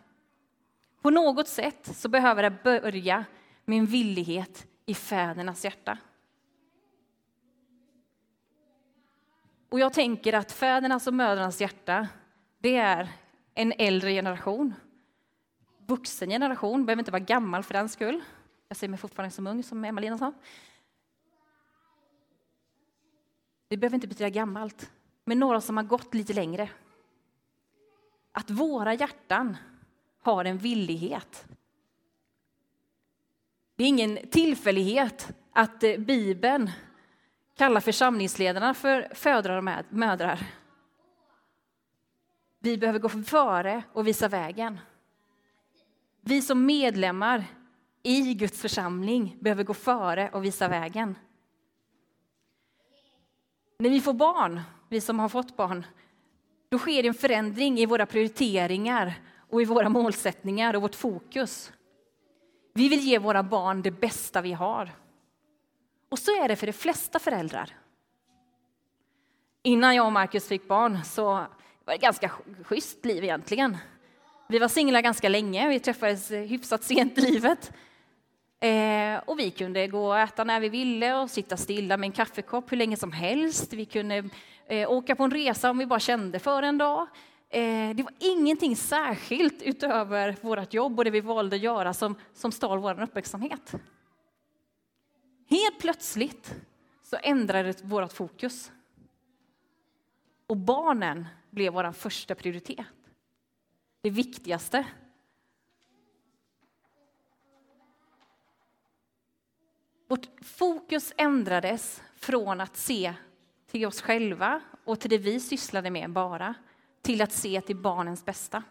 På 1.02 1.10
något 1.10 1.48
sätt 1.48 1.96
så 1.96 2.10
behöver 2.10 2.44
det 2.44 2.64
börja 2.64 3.26
med 3.66 3.80
en 3.80 3.86
villighet 3.86 4.68
i 4.86 4.94
fädernas 4.94 5.66
hjärta. 5.66 5.98
Och 9.70 9.80
jag 9.80 9.94
tänker 9.94 10.34
att 10.34 10.52
fädernas 10.52 11.08
och 11.08 11.14
mödrarnas 11.14 11.62
hjärta, 11.62 12.08
det 12.60 12.76
är 12.76 13.10
en 13.54 13.74
äldre 13.78 14.12
generation. 14.12 14.74
Vuxen 15.88 16.30
generation, 16.30 16.86
behöver 16.86 17.02
inte 17.02 17.12
vara 17.12 17.24
gammal 17.24 17.64
för 17.64 17.74
den 17.74 17.90
skull. 17.90 18.24
Jag 18.68 18.78
ser 18.78 18.88
mig 18.88 19.00
fortfarande 19.00 19.36
som 19.36 19.48
ung, 19.48 19.64
som 19.64 19.86
Emma-Lina 19.86 20.18
sa. 20.18 20.34
Det 23.76 23.80
behöver 23.80 23.96
inte 23.96 24.08
betyda 24.08 24.30
gammalt, 24.30 24.92
men 25.26 25.40
några 25.40 25.62
som 25.62 25.78
har 25.78 25.84
gått 25.84 26.14
lite 26.14 26.34
längre. 26.34 26.70
Att 28.32 28.50
våra 28.50 28.94
hjärtan 28.94 29.58
har 30.22 30.46
en 30.46 30.58
villighet. 30.58 31.46
Det 33.76 33.84
är 33.84 33.88
ingen 33.88 34.20
tillfällighet 34.32 35.32
att 35.52 35.84
eh, 35.84 35.98
Bibeln 35.98 36.72
kallar 37.58 37.82
församlingsledarna 37.82 38.74
för 38.74 39.08
födrar 39.16 39.58
och 39.58 39.64
mödrar. 39.90 40.48
Vi 42.60 42.78
behöver 42.78 43.00
gå 43.00 43.10
före 43.10 43.84
och 43.94 44.08
visa 44.08 44.28
vägen. 44.28 44.80
Vi 46.22 46.42
som 46.42 46.66
medlemmar 46.66 47.46
i 48.04 48.34
Guds 48.34 48.62
församling 48.62 49.38
behöver 49.40 49.64
gå 49.64 49.74
före 49.74 50.30
och 50.30 50.46
visa 50.46 50.68
vägen. 50.68 51.16
När 53.78 53.90
vi 53.90 54.02
får 54.02 54.14
barn, 54.14 54.62
vi 54.90 55.02
som 55.02 55.20
har 55.20 55.30
fått 55.30 55.58
barn, 55.58 55.86
då 56.70 56.78
sker 56.78 57.06
en 57.06 57.14
förändring 57.14 57.80
i 57.80 57.86
våra 57.86 58.06
prioriteringar 58.06 59.14
och 59.50 59.62
i 59.62 59.66
våra 59.66 59.90
målsättningar 59.90 60.76
och 60.76 60.82
vårt 60.82 60.96
fokus. 60.96 61.72
Vi 62.74 62.90
vill 62.90 63.00
ge 63.00 63.20
våra 63.20 63.44
barn 63.44 63.82
det 63.82 63.92
bästa 63.92 64.42
vi 64.42 64.54
har. 64.54 64.92
Och 66.10 66.20
så 66.20 66.44
är 66.44 66.48
det 66.48 66.56
för 66.56 66.68
de 66.68 66.74
flesta 66.74 67.20
föräldrar. 67.20 67.76
Innan 69.64 69.96
jag 69.96 70.06
och 70.06 70.12
Markus 70.12 70.48
fick 70.48 70.68
barn 70.68 71.04
så 71.04 71.26
var 71.26 71.48
det 71.86 71.94
ett 71.94 72.02
ganska 72.02 72.32
schysst 72.64 73.06
liv 73.06 73.24
egentligen. 73.24 73.78
Vi 74.48 74.60
var 74.60 74.68
singlar 74.68 75.02
ganska 75.02 75.30
länge, 75.30 75.70
vi 75.70 75.80
träffades 75.80 76.32
hyfsat 76.32 76.84
sent 76.84 77.18
i 77.18 77.22
livet. 77.22 77.72
Eh, 78.60 79.18
och 79.26 79.40
vi 79.40 79.52
kunde 79.52 79.88
gå 79.88 80.08
och 80.08 80.20
äta 80.20 80.44
när 80.44 80.60
vi 80.60 80.70
ville 80.70 81.16
och 81.16 81.30
sitta 81.30 81.58
stilla 81.58 81.98
med 81.98 82.08
en 82.08 82.12
kaffekopp 82.12 82.72
hur 82.72 82.78
länge 82.78 82.98
som 82.98 83.12
helst. 83.12 83.74
Vi 83.74 83.86
kunde 83.86 84.30
eh, 84.68 84.92
åka 84.92 85.16
på 85.16 85.24
en 85.24 85.32
resa 85.32 85.70
om 85.70 85.78
vi 85.78 85.86
bara 85.86 86.00
kände 86.00 86.40
för 86.40 86.64
en 86.64 86.78
dag. 86.78 87.08
Eh, 87.50 87.96
det 87.96 88.04
var 88.04 88.14
ingenting 88.20 88.76
särskilt 88.76 89.62
utöver 89.62 90.36
vårt 90.42 90.74
jobb 90.74 91.00
och 91.00 91.06
det 91.06 91.12
vi 91.12 91.22
valde 91.22 91.56
att 91.56 91.62
göra 91.62 91.94
som, 91.94 92.16
som 92.34 92.52
stal 92.52 92.80
vår 92.80 93.02
uppmärksamhet. 93.02 93.76
Helt 95.50 95.80
plötsligt 95.80 96.56
så 97.04 97.18
ändrades 97.24 97.84
vårt 97.84 98.14
fokus. 98.14 98.72
Och 100.48 100.58
barnen 100.58 101.26
blev 101.50 101.74
vår 101.74 101.92
första 101.92 102.36
prioritet. 102.36 102.86
Det 104.02 104.10
viktigaste. 104.10 104.86
Vårt 110.16 110.46
fokus 110.46 111.14
ändrades 111.18 112.04
från 112.16 112.62
att 112.62 112.78
se 112.78 113.14
till 113.68 113.86
oss 113.86 114.02
själva 114.02 114.62
och 114.86 115.00
till 115.00 115.10
det 115.10 115.18
vi 115.18 115.40
sysslade 115.40 115.90
med 115.90 116.10
bara, 116.10 116.54
till 117.02 117.22
att 117.22 117.32
se 117.32 117.62
till 117.62 117.76
barnens 117.76 118.26
bästa. 118.26 118.64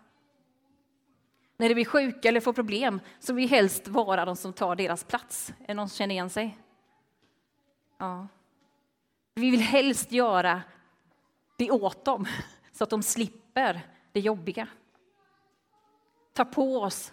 När 1.56 1.68
de 1.68 1.74
blir 1.74 1.84
sjuka 1.84 2.28
eller 2.28 2.40
får 2.40 2.52
problem 2.52 3.00
så 3.18 3.32
vill 3.32 3.48
vi 3.48 3.56
helst 3.56 3.88
vara 3.88 4.24
de 4.24 4.36
som 4.36 4.52
tar 4.52 4.76
deras 4.76 5.04
plats. 5.04 5.52
Är 5.60 5.66
det 5.66 5.74
någon 5.74 5.88
som 5.88 5.96
känner 5.96 6.14
igen 6.14 6.30
sig? 6.30 6.58
Ja. 7.98 8.28
Vi 9.34 9.50
vill 9.50 9.60
helst 9.60 10.12
göra 10.12 10.62
det 11.58 11.70
åt 11.70 12.04
dem 12.04 12.26
så 12.72 12.84
att 12.84 12.90
de 12.90 13.02
slipper 13.02 13.80
det 14.12 14.20
jobbiga. 14.20 14.68
Ta 16.32 16.44
på 16.44 16.80
oss 16.80 17.12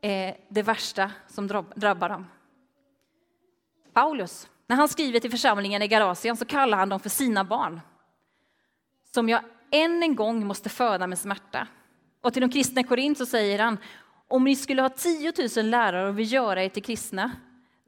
eh, 0.00 0.36
det 0.48 0.62
värsta 0.62 1.12
som 1.28 1.46
drabbar 1.74 2.08
dem. 2.08 2.26
Paulus, 3.98 4.48
när 4.66 4.76
han 4.76 4.88
skriver 4.88 5.20
till 5.20 5.30
församlingen 5.30 5.82
i 5.82 5.88
Galatien 5.88 6.36
så 6.36 6.44
kallar 6.44 6.78
han 6.78 6.88
dem 6.88 7.00
för 7.00 7.08
sina 7.08 7.44
barn. 7.44 7.80
Som 9.14 9.28
jag 9.28 9.40
än 9.70 10.02
en 10.02 10.14
gång 10.16 10.46
måste 10.46 10.68
föda 10.68 11.06
med 11.06 11.18
smärta. 11.18 11.66
Och 12.22 12.32
till 12.32 12.40
de 12.42 12.50
kristna 12.50 12.80
i 12.80 12.84
Korint 12.84 13.18
så 13.18 13.26
säger 13.26 13.58
han, 13.58 13.78
om 14.28 14.44
ni 14.44 14.56
skulle 14.56 14.82
ha 14.82 14.88
10 14.88 15.32
000 15.56 15.66
lärare 15.66 16.08
och 16.08 16.18
vill 16.18 16.32
göra 16.32 16.64
er 16.64 16.68
till 16.68 16.82
kristna, 16.82 17.32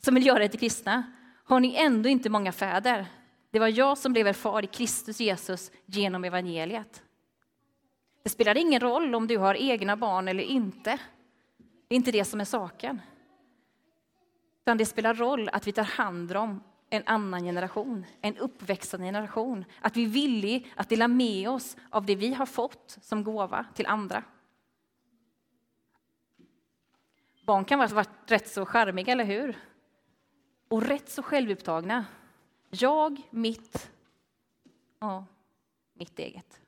som 0.03 0.15
vill 0.15 0.27
göra 0.27 0.45
er 0.45 0.49
till 0.49 0.61
kristna, 0.61 1.03
har 1.45 1.61
ni 1.61 1.75
ändå 1.77 2.09
inte 2.09 2.31
många 2.31 2.53
fäder. 2.53 3.07
Det 3.51 3.59
var 3.59 3.69
jag 3.69 3.99
som 3.99 4.13
blev 4.13 4.27
er 4.27 4.33
far 4.33 4.65
i 4.65 4.67
Kristus 4.67 5.21
Jesus 5.21 5.71
genom 5.87 6.25
evangeliet. 6.25 7.03
Det 8.23 8.31
spelar 8.31 8.57
ingen 8.57 8.81
roll 8.81 9.15
om 9.15 9.27
du 9.27 9.39
har 9.39 9.55
egna 9.55 9.97
barn 9.97 10.29
eller 10.29 10.45
inte. 10.45 10.99
Det 11.89 11.95
är 11.95 11.97
inte 11.97 12.13
det 12.13 12.25
som 12.25 12.41
är 12.41 12.45
saken. 12.45 13.01
Utan 14.71 14.79
det 14.79 14.87
spelar 14.87 15.15
roll 15.15 15.49
att 15.53 15.67
vi 15.67 15.73
tar 15.73 15.85
hand 15.85 16.37
om 16.37 16.63
en 16.91 17.03
annan 17.07 17.45
generation, 17.45 18.07
en 18.21 18.37
uppväxande 18.37 19.07
generation. 19.07 19.65
Att 19.81 19.97
vi 19.97 20.05
är 20.05 20.09
villiga 20.09 20.67
att 20.77 20.89
dela 20.89 21.09
med 21.09 21.51
oss 21.51 21.77
av 21.91 22.07
det 22.07 22.15
vi 22.15 22.35
har 22.35 22.47
fått 22.47 22.99
som 23.03 23.25
gåva 23.25 23.67
till 23.75 23.87
andra. 23.87 24.23
Barn 27.47 27.65
kan 27.65 27.79
vara 27.79 28.05
rätt 28.27 28.49
så 28.49 28.67
charmiga, 28.67 29.13
eller 29.13 29.25
hur? 29.25 29.59
Och 30.69 30.83
rätt 30.83 31.11
så 31.11 31.23
självupptagna. 31.23 32.05
Jag, 32.71 33.23
mitt, 33.31 33.91
ja, 35.01 35.25
mitt 35.95 36.19
eget. 36.19 36.61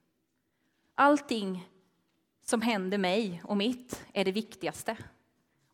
Allting 0.94 1.68
som 2.44 2.62
händer 2.62 2.98
mig 2.98 3.42
och 3.44 3.56
mitt 3.56 4.06
är 4.12 4.24
det 4.24 4.32
viktigaste. 4.32 4.96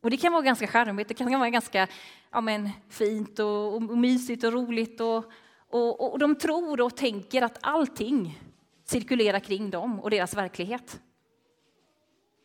Och 0.01 0.11
det 0.11 0.17
kan 0.17 0.33
vara 0.33 0.43
ganska 0.43 0.67
charmigt, 0.67 1.09
det 1.09 1.15
kan 1.15 1.39
vara 1.39 1.51
ganska 1.51 1.89
ja 2.31 2.41
men, 2.41 2.71
fint 2.89 3.39
och, 3.39 3.75
och 3.75 3.83
mysigt 3.83 4.45
och 4.45 4.53
roligt. 4.53 5.01
Och, 5.01 5.25
och, 5.71 6.13
och 6.13 6.19
de 6.19 6.35
tror 6.35 6.81
och 6.81 6.97
tänker 6.97 7.43
att 7.43 7.59
allting 7.61 8.41
cirkulerar 8.85 9.41
kring 9.41 9.71
dem 9.71 10.01
och 10.01 10.11
deras 10.11 10.35
verklighet. 10.35 11.01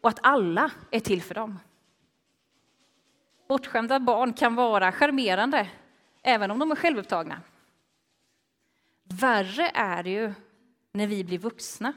Och 0.02 0.10
att 0.10 0.20
alla 0.24 0.72
är 0.92 1.00
till 1.00 1.22
för 1.22 1.36
dem. 1.36 1.60
Bortskämda 3.48 4.00
barn 4.00 4.34
kan 4.34 4.56
vara 4.56 4.92
charmerande, 4.92 5.70
även 6.22 6.52
om 6.52 6.60
de 6.60 6.72
är 6.72 6.76
självupptagna. 6.76 7.42
Värre 9.04 9.72
är 9.74 10.04
det 10.04 10.10
ju 10.10 10.34
när 10.92 11.08
vi 11.08 11.24
blir 11.24 11.40
vuxna 11.40 11.94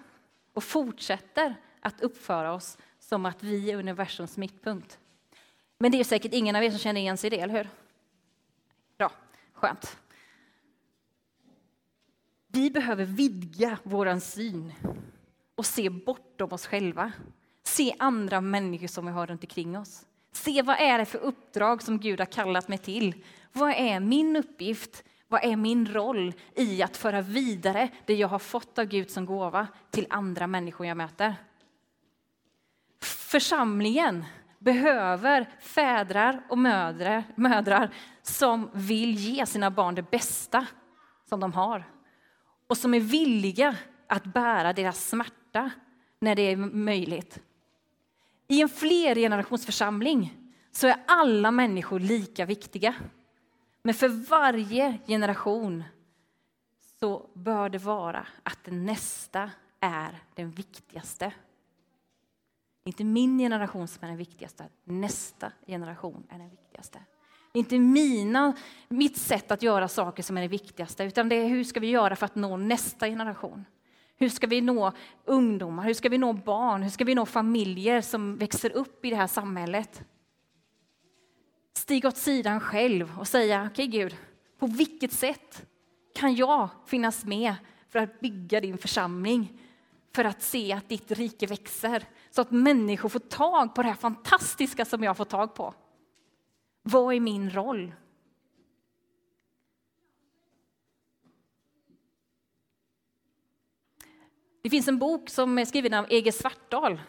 och 0.55 0.65
fortsätter 0.65 1.55
att 1.81 2.01
uppföra 2.01 2.53
oss 2.53 2.79
som 2.99 3.27
att 3.27 3.43
vi 3.43 3.71
är 3.71 3.77
universums 3.77 4.37
mittpunkt. 4.37 4.99
Men 5.79 5.93
det 5.93 6.01
är 6.01 6.05
säkert 6.05 6.35
ingen 6.35 6.57
av 6.57 6.65
er 6.65 6.71
som 6.71 6.79
känner 6.79 7.01
igen 7.01 7.17
sig 7.17 7.27
i 7.27 7.31
det, 7.31 7.41
eller 7.41 7.55
hur? 7.55 7.69
Bra, 8.99 9.13
skönt. 9.53 9.99
Vi 12.47 12.71
behöver 12.71 13.05
vidga 13.05 13.79
vår 13.83 14.21
syn 14.21 14.73
och 15.55 15.67
se 15.67 15.91
bortom 15.91 16.53
oss 16.53 16.67
själva. 16.67 17.13
Se 17.63 17.95
andra 17.99 18.41
människor 18.41 18.87
som 18.87 19.07
vi 19.07 19.13
har 19.13 19.27
runt 19.27 19.43
omkring 19.45 19.79
oss. 19.79 20.07
Se 20.33 20.63
vad 20.63 20.81
är 20.81 20.99
det 20.99 21.05
för 21.05 21.19
uppdrag 21.19 21.83
som 21.83 21.99
Gud 21.99 22.19
har 22.19 22.27
kallat 22.27 22.69
mig 22.69 22.79
till. 22.79 23.25
Vad 23.53 23.71
är 23.71 24.01
min 24.01 24.37
uppgift? 24.37 25.05
Vad 25.29 25.45
är 25.45 25.57
min 25.57 25.93
roll 25.93 26.33
i 26.55 26.83
att 26.83 26.97
föra 26.97 27.23
vidare 27.23 27.89
det 28.07 28.15
jag 28.15 28.29
har 28.29 28.39
fått 28.39 28.79
av 28.79 28.85
Gud 28.85 29.11
som 29.11 29.27
gåva 29.27 29.69
till 29.91 30.07
andra 30.11 30.47
människor 30.47 30.87
jag 30.87 30.97
möter? 30.97 31.35
Församlingen 33.01 34.25
behöver 34.59 35.51
fädrar 35.61 36.43
och 36.49 36.59
mödrar, 36.59 37.25
mödrar 37.35 37.91
som 38.23 38.71
vill 38.73 39.15
ge 39.15 39.47
sina 39.47 39.71
barn 39.71 39.95
det 39.95 40.11
bästa 40.11 40.67
som 41.29 41.41
de 41.41 41.53
har 41.53 41.85
och 42.67 42.77
som 42.77 42.95
är 42.95 43.01
villiga 43.01 43.77
att 44.07 44.25
bära 44.25 44.73
deras 44.73 45.09
smärta 45.09 45.71
när 46.21 46.35
det 46.35 46.43
är 46.43 46.57
möjligt. 46.57 47.41
I 48.49 48.63
en 48.63 48.69
flergenerationsförsamling 48.69 50.35
så 50.73 50.87
är 50.87 50.97
alla 51.07 51.51
människor 51.51 52.01
lika 52.01 52.45
viktiga. 52.45 52.95
Men 53.83 53.95
för 53.95 54.09
varje 54.09 54.99
generation 55.07 55.85
så 57.01 57.31
bör 57.35 57.69
det 57.69 57.79
vara 57.79 58.27
att 58.43 58.65
den 58.65 58.87
nästa 58.87 59.51
är 59.81 60.23
den 60.35 60.51
viktigaste. 60.51 61.33
Inte 62.87 63.05
min 63.05 63.39
generation 63.39 63.89
som 63.89 64.05
är 64.05 64.09
den 64.09 64.17
viktigaste, 64.17 64.69
nästa 64.85 65.53
generation 65.67 66.27
är 66.31 66.39
den 66.39 66.51
viktigaste. 66.51 66.99
Det 67.53 67.59
är 67.59 67.61
inte 67.61 67.79
mina, 67.79 68.57
mitt 68.89 69.17
sätt 69.17 69.51
att 69.51 69.63
göra 69.63 69.89
saker 69.89 70.23
som 70.23 70.37
är 70.37 70.43
det 70.43 70.49
viktigaste, 70.49 71.05
utan 71.05 71.29
det 71.29 71.37
är 71.37 71.49
hur 71.49 71.65
ska 71.65 71.81
vi 71.81 71.87
göra 71.87 72.17
för 72.17 72.27
att 72.27 72.35
nå 72.35 72.57
nästa 72.57 73.07
generation? 73.07 73.65
Hur 74.17 74.29
ska 74.29 74.47
vi 74.47 74.61
nå 74.61 74.93
ungdomar? 75.25 75.85
Hur 75.85 75.95
ska 75.95 76.09
vi 76.09 76.19
nå 76.19 76.33
barn? 76.33 76.83
Hur 76.83 76.91
ska 76.91 77.05
vi 77.05 77.15
nå 77.15 77.27
familjer 77.27 78.01
som 78.01 78.37
växer 78.37 78.71
upp 78.71 79.05
i 79.05 79.11
det 79.11 79.17
här 79.17 79.27
samhället? 79.27 80.03
Stig 81.77 82.05
åt 82.05 82.17
sidan 82.17 82.61
själv 82.61 83.19
och 83.19 83.29
säga, 83.29 83.69
okej 83.73 83.89
okay, 83.89 84.01
Gud, 84.01 84.17
på 84.59 84.67
vilket 84.67 85.13
sätt 85.13 85.67
kan 86.15 86.35
jag 86.35 86.69
finnas 86.87 87.25
med 87.25 87.55
för 87.89 87.99
att 87.99 88.21
bygga 88.21 88.61
din 88.61 88.79
församling? 88.79 89.61
För 90.17 90.25
att 90.25 90.43
se 90.43 90.73
att 90.73 90.89
ditt 90.89 91.11
rike 91.11 91.47
växer, 91.47 92.05
så 92.31 92.41
att 92.41 92.51
människor 92.51 93.09
får 93.09 93.19
tag 93.19 93.75
på 93.75 93.83
det 93.83 93.89
här 93.89 93.97
fantastiska 93.97 94.85
som 94.85 95.05
jag 95.05 95.17
får 95.17 95.25
tag 95.25 95.55
på. 95.55 95.75
Vad 96.83 97.15
är 97.15 97.21
min 97.21 97.51
roll? 97.51 97.93
Det 104.63 104.71
finns 104.71 104.89
en 104.89 104.99
bok 104.99 105.31
som 105.31 105.59
är 105.59 105.65
skriven 105.65 105.95
av 105.95 106.07
Ege 106.09 106.33
Svartdal 106.33 107.01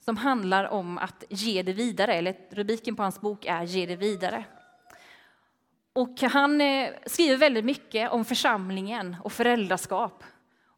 som 0.00 0.16
handlar 0.16 0.64
om 0.64 0.98
att 0.98 1.24
ge 1.28 1.62
det 1.62 1.72
vidare, 1.72 2.14
eller 2.14 2.36
rubriken 2.50 2.96
på 2.96 3.02
hans 3.02 3.20
bok 3.20 3.44
är 3.44 3.62
Ge 3.62 3.86
det 3.86 3.96
vidare. 3.96 4.44
Och 5.92 6.20
han 6.20 6.60
eh, 6.60 6.90
skriver 7.06 7.36
väldigt 7.36 7.64
mycket 7.64 8.10
om 8.10 8.24
församlingen 8.24 9.16
och 9.24 9.32
föräldraskap 9.32 10.24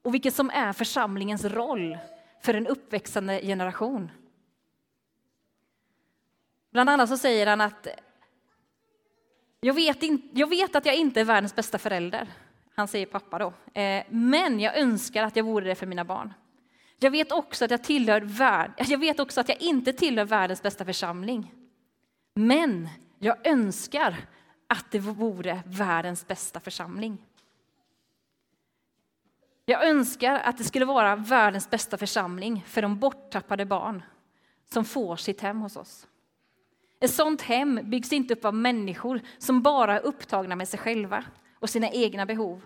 och 0.08 0.14
vilket 0.14 0.34
som 0.34 0.50
är 0.50 0.72
församlingens 0.72 1.44
roll 1.44 1.98
för 2.40 2.54
en 2.54 2.66
uppväxande 2.66 3.40
generation. 3.40 4.10
Bland 6.72 6.90
annat 6.90 7.08
så 7.08 7.18
säger 7.18 7.46
han 7.46 7.60
att 7.60 7.88
jag 9.60 9.74
vet, 9.74 10.02
in, 10.02 10.30
jag 10.32 10.48
vet 10.48 10.76
att 10.76 10.86
jag 10.86 10.96
inte 10.96 11.20
är 11.20 11.24
världens 11.24 11.54
bästa 11.54 11.78
förälder. 11.78 12.28
Han 12.74 12.88
säger 12.88 13.06
pappa 13.06 13.38
då. 13.38 13.80
Eh, 13.80 14.04
men 14.08 14.60
jag 14.60 14.78
önskar 14.78 15.22
att 15.22 15.36
jag 15.36 15.44
vore 15.44 15.68
det 15.68 15.74
för 15.74 15.86
mina 15.86 16.04
barn. 16.04 16.34
Jag 16.98 17.10
vet 17.10 17.32
också 17.32 17.64
att 17.64 17.70
jag 17.70 17.84
tillhör 17.84 18.20
värld, 18.20 18.72
jag 18.88 18.98
vet 18.98 19.20
också 19.20 19.40
att 19.40 19.48
jag 19.48 19.62
inte 19.62 19.92
tillhör 19.92 20.24
världens 20.24 20.62
bästa 20.62 20.84
församling. 20.84 21.54
Men 22.34 22.88
jag 23.18 23.46
önskar 23.46 24.16
att 24.66 24.90
det 24.90 24.98
vore 24.98 25.62
världens 25.66 26.26
bästa 26.26 26.60
församling. 26.60 27.27
Jag 29.70 29.88
önskar 29.88 30.34
att 30.34 30.58
det 30.58 30.64
skulle 30.64 30.84
vara 30.84 31.16
världens 31.16 31.70
bästa 31.70 31.96
församling 31.96 32.64
för 32.66 32.82
de 32.82 32.98
borttappade 32.98 33.64
barn 33.66 34.02
som 34.72 34.84
får 34.84 35.16
sitt 35.16 35.40
hem 35.40 35.60
hos 35.60 35.76
oss. 35.76 36.06
Ett 37.00 37.10
sånt 37.10 37.42
hem 37.42 37.80
byggs 37.84 38.12
inte 38.12 38.34
upp 38.34 38.44
av 38.44 38.54
människor 38.54 39.20
som 39.38 39.62
bara 39.62 39.94
är 39.94 40.06
upptagna 40.06 40.56
med 40.56 40.68
sig 40.68 40.78
själva 40.80 41.24
och 41.58 41.70
sina 41.70 41.90
egna 41.90 42.26
behov. 42.26 42.60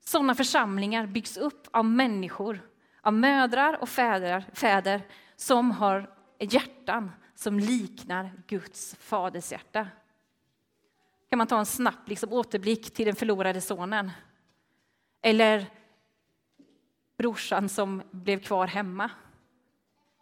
Sådana 0.00 0.34
församlingar 0.34 1.06
byggs 1.06 1.36
upp 1.36 1.68
av 1.70 1.84
människor, 1.84 2.68
av 3.02 3.12
mödrar 3.12 3.82
och 3.82 3.88
fäder, 3.88 4.44
fäder 4.52 5.02
som 5.36 5.70
har 5.70 6.10
hjärtan 6.38 7.10
som 7.34 7.58
liknar 7.58 8.32
Guds 8.46 8.96
fadershjärta. 9.00 9.88
Kan 11.30 11.38
man 11.38 11.46
ta 11.46 11.58
en 11.58 11.66
snabb 11.66 12.08
liksom, 12.08 12.32
återblick 12.32 12.94
till 12.94 13.06
den 13.06 13.16
förlorade 13.16 13.60
sonen? 13.60 14.10
Eller 15.22 15.70
brorsan 17.24 17.68
som 17.68 18.02
blev 18.10 18.40
kvar 18.40 18.66
hemma? 18.66 19.10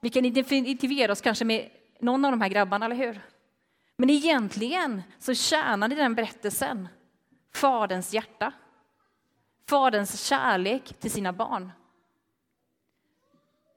Vi 0.01 0.11
kan 0.11 0.25
identifiera 0.25 1.13
oss 1.13 1.21
kanske 1.21 1.45
med 1.45 1.71
någon 2.01 2.25
av 2.25 2.31
de 2.31 2.41
här 2.41 2.49
grabbarna, 2.49 2.85
eller 2.85 2.97
hur? 2.97 3.21
Men 3.97 4.11
egentligen 4.11 5.03
så 5.19 5.35
tjänade 5.35 5.95
den 5.95 6.15
berättelsen 6.15 6.89
Faderns 7.55 8.15
hjärta. 8.15 8.53
Faderns 9.69 10.25
kärlek 10.25 11.01
till 11.01 11.11
sina 11.11 11.33
barn. 11.33 11.73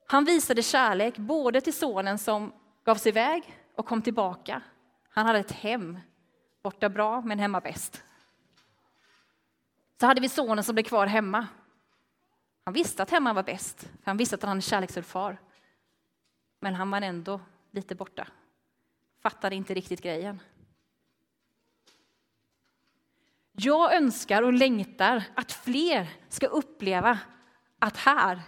Han 0.08 0.26
visade 0.26 0.64
kärlek 0.64 1.18
både 1.18 1.62
till 1.62 1.74
sonen 1.74 2.18
som 2.18 2.54
gav 2.84 2.96
sig 2.96 3.10
iväg 3.10 3.44
och 3.76 3.86
kom 3.86 4.02
tillbaka. 4.02 4.62
Han 5.10 5.26
hade 5.26 5.40
ett 5.40 5.52
hem. 5.52 6.00
Borta 6.64 6.90
bra, 6.90 7.22
men 7.22 7.40
hemma 7.40 7.62
bäst. 7.62 8.04
Så 10.00 10.06
hade 10.06 10.22
vi 10.22 10.30
sonen 10.30 10.64
som 10.64 10.76
blev 10.76 10.84
kvar 10.84 11.08
hemma. 11.08 11.48
Han 12.66 12.74
visste 12.74 13.04
att 13.04 13.12
hemma 13.12 13.34
var 13.34 13.44
bäst, 13.44 13.80
för 13.80 14.06
han 14.06 14.18
visste 14.18 14.36
att 14.36 14.42
han 14.42 14.50
hade 14.50 14.58
en 14.58 14.62
kärleksfull 14.62 15.04
far. 15.04 15.38
Men 16.60 16.76
han 16.76 16.92
var 16.92 17.02
ändå 17.02 17.42
lite 17.72 17.96
borta. 17.96 18.28
Fattade 19.22 19.56
inte 19.56 19.74
riktigt 19.74 20.02
grejen. 20.02 20.42
Jag 23.52 23.96
önskar 23.96 24.42
och 24.42 24.54
längtar 24.54 25.24
att 25.36 25.52
fler 25.52 26.10
ska 26.30 26.48
uppleva 26.48 27.20
att 27.80 27.98
här 27.98 28.42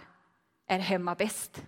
är 0.66 0.78
hemma 0.78 1.14
bäst. 1.14 1.62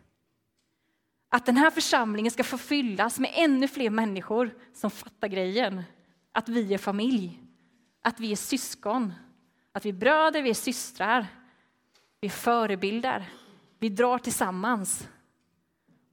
Att 1.29 1.47
den 1.47 1.57
här 1.57 1.71
församlingen 1.71 2.31
ska 2.31 2.45
få 2.45 2.59
fyllas 2.59 3.19
med 3.19 3.31
ännu 3.35 3.69
fler 3.69 3.91
människor 3.91 4.55
som 4.75 4.91
fattar 4.91 5.29
grejen. 5.29 5.83
Att 6.33 6.49
vi 6.49 6.75
är 6.75 6.79
familj, 6.79 7.41
att 8.03 8.21
vi 8.21 8.33
är 8.33 8.37
syskon, 8.37 9.13
att 9.73 9.85
vi 9.85 9.89
är 9.89 9.95
bröder, 9.95 10.43
vi 10.43 10.51
är 10.51 10.55
systrar, 10.55 11.27
vi 12.21 12.29
förebildar, 12.31 13.11
förebilder, 13.11 13.31
vi 13.79 13.89
drar 13.89 14.19
tillsammans. 14.19 15.09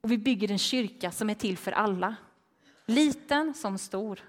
Och 0.01 0.11
vi 0.11 0.17
bygger 0.17 0.51
en 0.51 0.57
kyrka 0.57 1.11
som 1.11 1.29
är 1.29 1.33
till 1.33 1.57
för 1.57 1.71
alla, 1.71 2.15
liten 2.85 3.53
som 3.53 3.77
stor. 3.77 4.19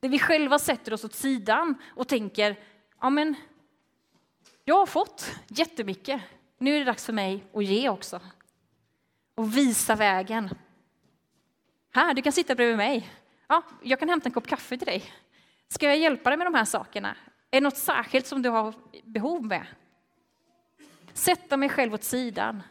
Där 0.00 0.08
vi 0.08 0.18
själva 0.18 0.58
sätter 0.58 0.94
oss 0.94 1.04
åt 1.04 1.14
sidan 1.14 1.74
och 1.86 2.08
tänker, 2.08 2.56
ja 3.00 3.10
men, 3.10 3.34
jag 4.64 4.78
har 4.78 4.86
fått 4.86 5.34
jättemycket. 5.48 6.22
Nu 6.58 6.74
är 6.74 6.78
det 6.78 6.84
dags 6.84 7.06
för 7.06 7.12
mig 7.12 7.44
att 7.54 7.64
ge 7.64 7.88
också. 7.88 8.20
Och 9.34 9.56
visa 9.56 9.94
vägen. 9.94 10.50
Här, 11.92 12.14
du 12.14 12.22
kan 12.22 12.32
sitta 12.32 12.54
bredvid 12.54 12.76
mig. 12.76 13.10
Ja, 13.46 13.62
jag 13.82 13.98
kan 13.98 14.08
hämta 14.08 14.28
en 14.28 14.32
kopp 14.32 14.46
kaffe 14.46 14.76
till 14.76 14.86
dig. 14.86 15.12
Ska 15.68 15.86
jag 15.86 15.98
hjälpa 15.98 16.30
dig 16.30 16.36
med 16.36 16.46
de 16.46 16.54
här 16.54 16.64
sakerna? 16.64 17.16
Är 17.50 17.60
det 17.60 17.64
något 17.64 17.76
särskilt 17.76 18.26
som 18.26 18.42
du 18.42 18.48
har 18.48 18.74
behov 19.04 19.44
med? 19.44 19.66
Sätta 21.16 21.56
mig 21.56 21.68
själv 21.68 21.94
åt 21.94 22.04
sidan. 22.04 22.62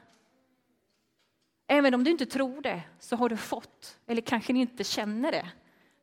Även 1.68 1.94
om 1.94 2.04
du 2.04 2.12
inte 2.12 2.26
tror 2.26 2.62
det 2.62 2.82
så 3.00 3.16
har 3.16 3.30
du 3.30 3.38
fått, 3.38 4.00
eller 4.08 4.22
kanske 4.22 4.54
inte 4.54 4.84
känner 4.84 5.32
det, 5.32 5.52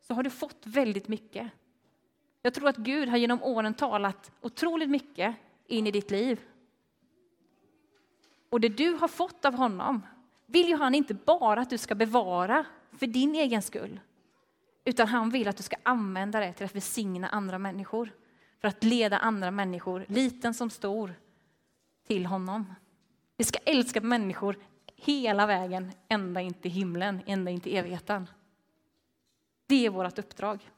så 0.01 0.15
har 0.15 0.23
du 0.23 0.31
fått 0.31 0.67
väldigt 0.67 1.09
mycket. 1.09 1.51
Jag 2.43 2.55
tror 2.55 2.69
att 2.69 2.77
Gud 2.77 3.09
har 3.09 3.17
genom 3.17 3.43
åren 3.43 3.75
talat 3.75 4.31
otroligt 4.41 4.91
mycket 4.91 5.37
in 5.67 5.87
i 5.87 5.91
ditt 5.91 6.11
liv. 6.11 6.41
Och 8.51 8.61
det 8.61 8.69
du 8.69 8.93
har 8.93 9.09
fått 9.09 9.45
av 9.45 9.55
honom 9.55 10.07
vill 10.47 10.69
ju 10.69 10.77
han 10.77 10.95
inte 10.95 11.15
bara 11.15 11.61
att 11.61 11.71
du 11.71 11.79
ska 11.79 11.95
bevara 11.95 12.65
för 12.99 13.07
din 13.07 13.35
egen 13.35 13.63
skull, 13.63 14.01
utan 14.85 15.09
han 15.09 15.31
vill 15.31 15.49
att 15.49 15.57
du 15.57 15.63
ska 15.63 15.77
använda 15.83 16.41
det 16.41 16.53
till 16.53 16.67
att 16.67 16.75
välsigna 16.75 17.29
andra 17.29 17.59
människor, 17.59 18.11
för 18.61 18.69
att 18.69 18.85
leda 18.85 19.19
andra 19.19 19.51
människor, 19.51 20.05
liten 20.09 20.55
som 20.55 20.71
stor, 20.71 21.15
till 22.13 22.27
honom. 22.27 22.75
Vi 23.37 23.45
ska 23.45 23.59
älska 23.59 24.01
människor 24.01 24.57
hela 24.97 25.47
vägen, 25.47 25.93
ända 26.09 26.41
in 26.41 26.55
till 26.55 26.71
himlen, 26.71 27.23
ända 27.27 27.51
in 27.51 27.61
till 27.61 27.77
evigheten. 27.77 28.29
Det 29.67 29.87
är 29.87 29.91
vårt 29.91 30.19
uppdrag. 30.19 30.71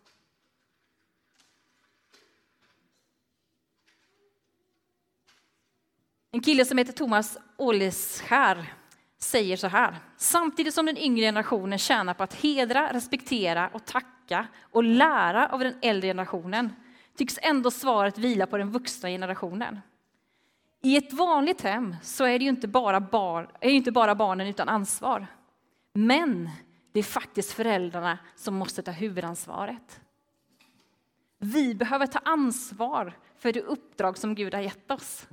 En 6.31 6.43
kille 6.43 6.65
som 6.65 6.79
heter 6.79 6.93
Thomas 6.93 7.39
Åleskär 7.57 8.75
säger 9.19 9.57
så 9.57 9.67
här. 9.67 9.97
Samtidigt 10.17 10.75
som 10.75 10.87
den 10.87 10.99
yngre 10.99 11.25
generationen 11.25 11.79
tjänar 11.79 12.15
på 12.15 12.23
att 12.23 12.35
hedra, 12.35 12.93
respektera 12.93 13.69
och 13.69 13.85
tacka 13.85 14.47
och 14.61 14.85
lära 14.85 15.49
av 15.49 15.61
den 15.61 15.79
äldre 15.83 16.09
generationen 16.09 16.73
tycks 17.17 17.39
ändå 17.43 17.71
svaret 17.71 18.19
vila 18.19 18.47
på 18.47 18.59
den 18.59 18.71
vuxna 18.71 19.09
generationen. 19.09 19.81
I 20.85 20.97
ett 20.97 21.13
vanligt 21.13 21.61
hem 21.61 21.97
så 22.03 22.25
är 22.25 22.39
det 22.39 22.45
ju 22.45 22.51
inte 22.51 22.69
bara, 22.69 23.01
bar, 23.01 23.51
är 23.61 23.71
inte 23.71 23.93
bara 23.93 24.15
barnen 24.15 24.47
utan 24.47 24.69
ansvar. 24.69 25.27
Men 25.93 26.51
det 26.93 26.99
är 26.99 27.03
faktiskt 27.03 27.53
föräldrarna 27.53 28.19
som 28.37 28.55
måste 28.55 28.83
ta 28.83 28.91
huvudansvaret. 28.91 30.01
Vi 31.39 31.75
behöver 31.75 32.07
ta 32.07 32.19
ansvar 32.19 33.13
för 33.37 33.53
det 33.53 33.61
uppdrag 33.61 34.19
som 34.19 34.35
Gud 34.35 34.55
har 34.55 34.61
gett 34.61 34.91
oss. 34.91 35.27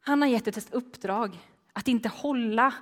Han 0.00 0.22
har 0.22 0.28
gett 0.28 0.48
oss 0.48 0.56
ett 0.56 0.74
uppdrag 0.74 1.38
att 1.72 1.88
inte 1.88 2.08
hålla 2.08 2.74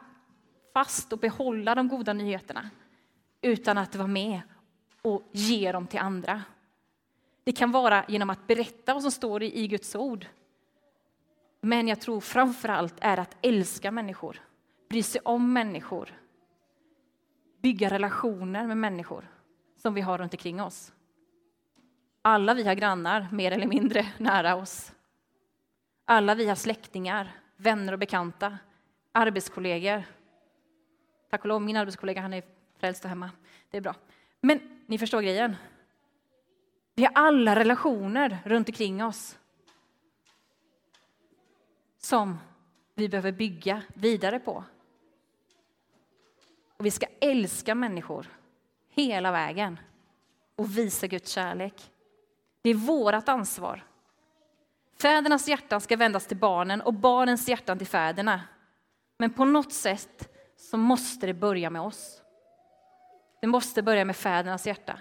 fast 0.75 1.13
och 1.13 1.19
behålla 1.19 1.75
de 1.75 1.89
goda 1.89 2.13
nyheterna 2.13 2.71
utan 3.43 3.79
att 3.79 3.97
vara 3.97 4.09
med 4.09 4.41
och 5.03 5.23
ge 5.33 5.73
dem 5.73 5.87
till 5.87 6.01
andra. 6.01 6.43
Det 7.45 7.53
kan 7.53 7.71
vara 7.71 8.05
genom 8.09 8.31
att 8.31 8.47
berätta 8.47 8.95
vad 8.95 9.03
som 9.03 9.11
står 9.11 9.43
i 9.43 9.69
Guds 9.69 9.97
ord. 9.97 10.27
Men 11.61 11.89
jag 11.89 12.01
tror 12.01 12.21
framför 12.21 12.69
allt 12.69 12.95
är 13.01 13.19
att 13.19 13.37
älska 13.43 13.91
människor, 13.91 14.43
bry 14.89 15.03
sig 15.03 15.21
om 15.25 15.53
människor, 15.53 16.21
bygga 17.63 17.91
relationer 17.91 18.67
med 18.67 18.77
människor 18.77 19.29
som 19.77 19.95
vi 19.95 20.01
har 20.01 20.19
runt 20.19 20.35
omkring 20.35 20.63
oss. 20.63 20.93
Alla 22.23 22.55
vi 22.55 22.63
har 22.67 22.75
grannar, 22.75 23.29
mer 23.33 23.53
eller 23.53 23.67
mindre 23.67 24.07
nära 24.19 24.57
oss. 24.57 24.93
Alla 26.05 26.35
vi 26.35 26.49
har 26.49 26.55
släktingar, 26.55 27.33
vänner 27.57 27.93
och 27.93 27.99
bekanta, 27.99 28.59
arbetskollegor. 29.13 30.03
Tack 31.31 31.41
och 31.41 31.49
lov, 31.49 31.63
min 31.63 31.77
arbetskollega 31.77 32.21
han 32.21 32.33
är 32.33 32.43
frälst 32.79 33.05
och 33.05 33.09
hemma. 33.09 33.31
Det 33.71 33.77
är 33.77 33.81
bra. 33.81 33.95
Men 34.41 34.61
ni 34.87 34.99
förstår 34.99 35.21
grejen. 35.21 35.57
Vi 36.95 37.05
har 37.05 37.13
alla 37.15 37.57
relationer 37.57 38.39
runt 38.45 38.69
omkring 38.69 39.05
oss 39.05 39.39
som 42.07 42.39
vi 42.95 43.09
behöver 43.09 43.33
bygga 43.33 43.83
vidare 43.95 44.39
på. 44.39 44.65
Och 46.77 46.87
vi 46.87 46.91
ska 46.91 47.07
älska 47.21 47.75
människor 47.75 48.27
hela 48.89 49.33
vägen 49.33 49.79
och 50.57 50.79
visa 50.79 51.07
Guds 51.07 51.31
kärlek. 51.31 51.91
Det 52.63 52.71
är 52.71 52.75
vårt 52.75 53.29
ansvar. 53.29 53.85
Fädernas 54.97 55.49
hjärtan 55.49 55.81
ska 55.81 55.97
vändas 55.97 56.27
till 56.27 56.37
barnen 56.37 56.81
och 56.81 56.95
barnens 56.95 57.49
hjärtan 57.49 57.79
till 57.79 57.87
fäderna. 57.87 58.41
Men 59.19 59.33
på 59.33 59.45
något 59.45 59.73
sätt 59.73 60.33
så 60.57 60.77
måste 60.77 61.27
det 61.27 61.35
börja 61.35 61.71
med 61.71 61.83
oss. 61.83 62.23
Det 63.41 63.47
måste 63.47 63.83
börja 63.83 64.05
med 64.05 64.17
fädernas 64.17 64.67
hjärta, 64.67 64.99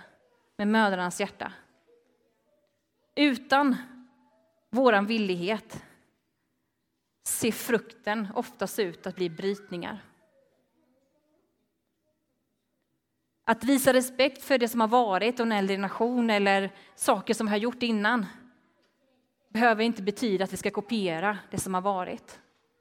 med 0.58 0.68
mödrarnas 0.68 1.20
hjärta. 1.20 1.54
Utan 3.15 3.76
vår 4.70 5.02
villighet 5.02 5.84
ser 7.28 7.52
frukten 7.52 8.28
oftast 8.36 8.80
ut 8.80 9.08
att 9.08 9.16
bli 9.16 9.30
brytningar. 9.30 10.04
Att 13.46 13.64
visa 13.64 13.94
respekt 13.94 14.44
för 14.44 14.58
det 14.58 14.68
som 14.68 14.82
har 14.82 14.88
varit 14.88 15.40
och 15.40 15.46
en 15.46 15.52
äldre 15.52 15.78
nation 15.78 16.30
eller 16.30 16.72
saker 16.96 17.34
som 17.34 17.48
vi 17.48 17.52
har 17.52 17.58
gjort 17.58 17.84
innan 17.84 18.26
behöver 19.50 19.84
inte 19.84 20.02
betyda 20.02 20.44
att 20.44 20.54
vi 20.54 20.58
ska 20.58 20.72
kopiera 20.72 21.38
det 21.52 21.58
som 21.58 21.74
har 21.74 21.82
varit. 21.82 22.40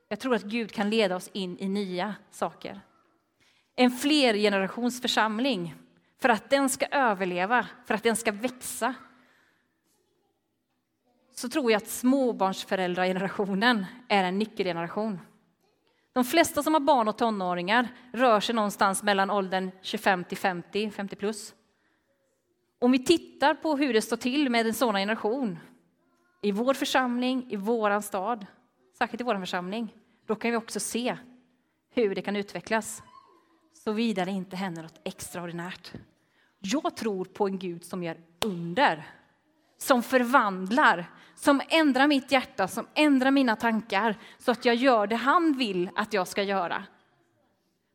Jag 0.09 0.21
tror 0.21 0.35
att 0.35 0.43
Gud 0.43 0.73
kan 0.73 0.91
leda 0.91 1.17
oss 1.17 1.31
in 1.33 1.59
i 1.59 1.69
nya 1.69 2.15
saker. 2.31 2.81
En 3.77 3.91
flergenerationsförsamling, 3.91 5.75
för 6.21 6.29
att 6.29 6.51
den 6.51 6.69
ska 6.69 6.87
överleva, 6.87 7.67
för 7.87 7.95
att 7.95 8.03
den 8.03 8.17
ska 8.17 8.33
växa, 8.33 8.95
så 11.35 11.49
tror 11.49 11.73
jag 11.73 11.77
att 11.77 11.88
småbarnsföräldragenerationen 11.88 13.87
är 14.09 14.25
en 14.25 14.38
nyckelgeneration. 14.38 15.20
De 16.12 16.25
flesta 16.25 16.62
som 16.62 16.75
har 16.75 16.81
barn 16.81 17.09
och 17.09 17.18
tonåringar 17.18 17.88
rör 18.12 18.40
sig 18.40 18.55
någonstans 18.55 19.03
mellan 19.03 19.31
åldern 19.31 19.70
25 19.83 20.25
till 20.25 20.38
50, 20.38 20.90
50 20.90 21.16
plus. 21.16 21.55
Om 22.79 22.92
vi 22.92 23.05
tittar 23.05 23.55
på 23.55 23.77
hur 23.77 23.92
det 23.92 24.03
står 24.03 24.16
till 24.16 24.51
med 24.51 24.66
en 24.66 24.75
sådan 24.75 24.94
generation 24.94 25.59
i 26.42 26.53
vår 26.53 26.75
församling, 26.75 27.47
i 27.51 27.57
vår 27.57 28.01
stad, 28.01 28.47
särskilt 28.99 29.20
i 29.20 29.25
vår 29.25 29.38
församling, 29.38 29.94
då 30.27 30.35
kan 30.35 30.51
vi 30.51 30.57
också 30.57 30.81
se 30.81 31.16
hur 31.90 32.14
det 32.14 32.23
kan 32.23 32.37
utvecklas. 32.37 33.03
Såvida 33.73 34.25
det 34.25 34.31
inte 34.31 34.57
händer 34.57 34.83
något 34.83 35.01
extraordinärt. 35.05 35.92
Jag 36.59 36.97
tror 36.97 37.25
på 37.25 37.47
en 37.47 37.59
Gud 37.59 37.85
som 37.85 38.03
gör 38.03 38.20
under, 38.44 39.07
som 39.79 40.03
förvandlar, 40.03 41.11
som 41.35 41.61
ändrar 41.69 42.07
mitt 42.07 42.33
hjärta, 42.33 42.69
som 42.69 42.87
ändrar 42.95 43.31
mina 43.31 43.57
tankar 43.57 44.17
så 44.39 44.51
att 44.51 44.65
jag 44.65 44.75
gör 44.75 45.07
det 45.07 45.17
han 45.17 45.53
vill 45.53 45.91
att 45.95 46.13
jag 46.13 46.29
ska 46.29 46.43
göra. 46.43 46.85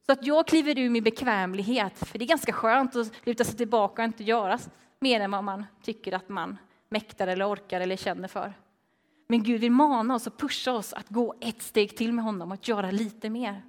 Så 0.05 0.11
att 0.11 0.25
jag 0.25 0.47
kliver 0.47 0.79
ur 0.79 0.89
min 0.89 1.03
bekvämlighet, 1.03 1.97
för 1.97 2.19
det 2.19 2.25
är 2.25 2.27
ganska 2.27 2.53
skönt 2.53 2.95
att 2.95 3.25
luta 3.25 3.43
sig 3.43 3.57
tillbaka 3.57 4.01
och 4.01 4.05
inte 4.05 4.23
göra 4.23 4.59
mer 4.99 5.19
än 5.19 5.31
vad 5.31 5.43
man 5.43 5.65
tycker 5.83 6.13
att 6.13 6.29
man 6.29 6.57
mäktar 6.89 7.27
eller 7.27 7.53
orkar 7.53 7.81
eller 7.81 7.95
känner 7.95 8.27
för. 8.27 8.53
Men 9.27 9.43
Gud 9.43 9.61
vill 9.61 9.71
mana 9.71 10.15
oss 10.15 10.27
och 10.27 10.37
pusha 10.37 10.71
oss 10.71 10.93
att 10.93 11.09
gå 11.09 11.35
ett 11.41 11.61
steg 11.61 11.97
till 11.97 12.13
med 12.13 12.25
honom 12.25 12.51
och 12.51 12.53
att 12.53 12.67
göra 12.67 12.91
lite 12.91 13.29
mer. 13.29 13.63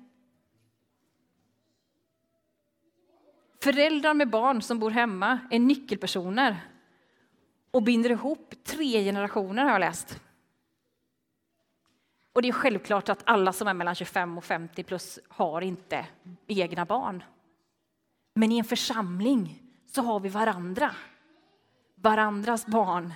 Föräldrar 3.62 4.14
med 4.14 4.30
barn 4.30 4.62
som 4.62 4.78
bor 4.78 4.90
hemma 4.90 5.38
är 5.50 5.58
nyckelpersoner 5.58 6.56
och 7.70 7.82
binder 7.82 8.10
ihop 8.10 8.54
tre 8.64 9.04
generationer 9.04 9.64
har 9.64 9.70
jag 9.70 9.80
läst. 9.80 10.20
Och 12.32 12.42
det 12.42 12.48
är 12.48 12.52
självklart 12.52 13.08
att 13.08 13.22
alla 13.24 13.52
som 13.52 13.68
är 13.68 13.74
mellan 13.74 13.94
25 13.94 14.38
och 14.38 14.44
50 14.44 14.82
plus 14.82 15.18
har 15.28 15.60
inte 15.60 16.06
egna 16.46 16.84
barn. 16.84 17.24
Men 18.34 18.52
i 18.52 18.58
en 18.58 18.64
församling 18.64 19.62
så 19.86 20.02
har 20.02 20.20
vi 20.20 20.28
varandra. 20.28 20.90
Varandras 21.94 22.66
barn. 22.66 23.14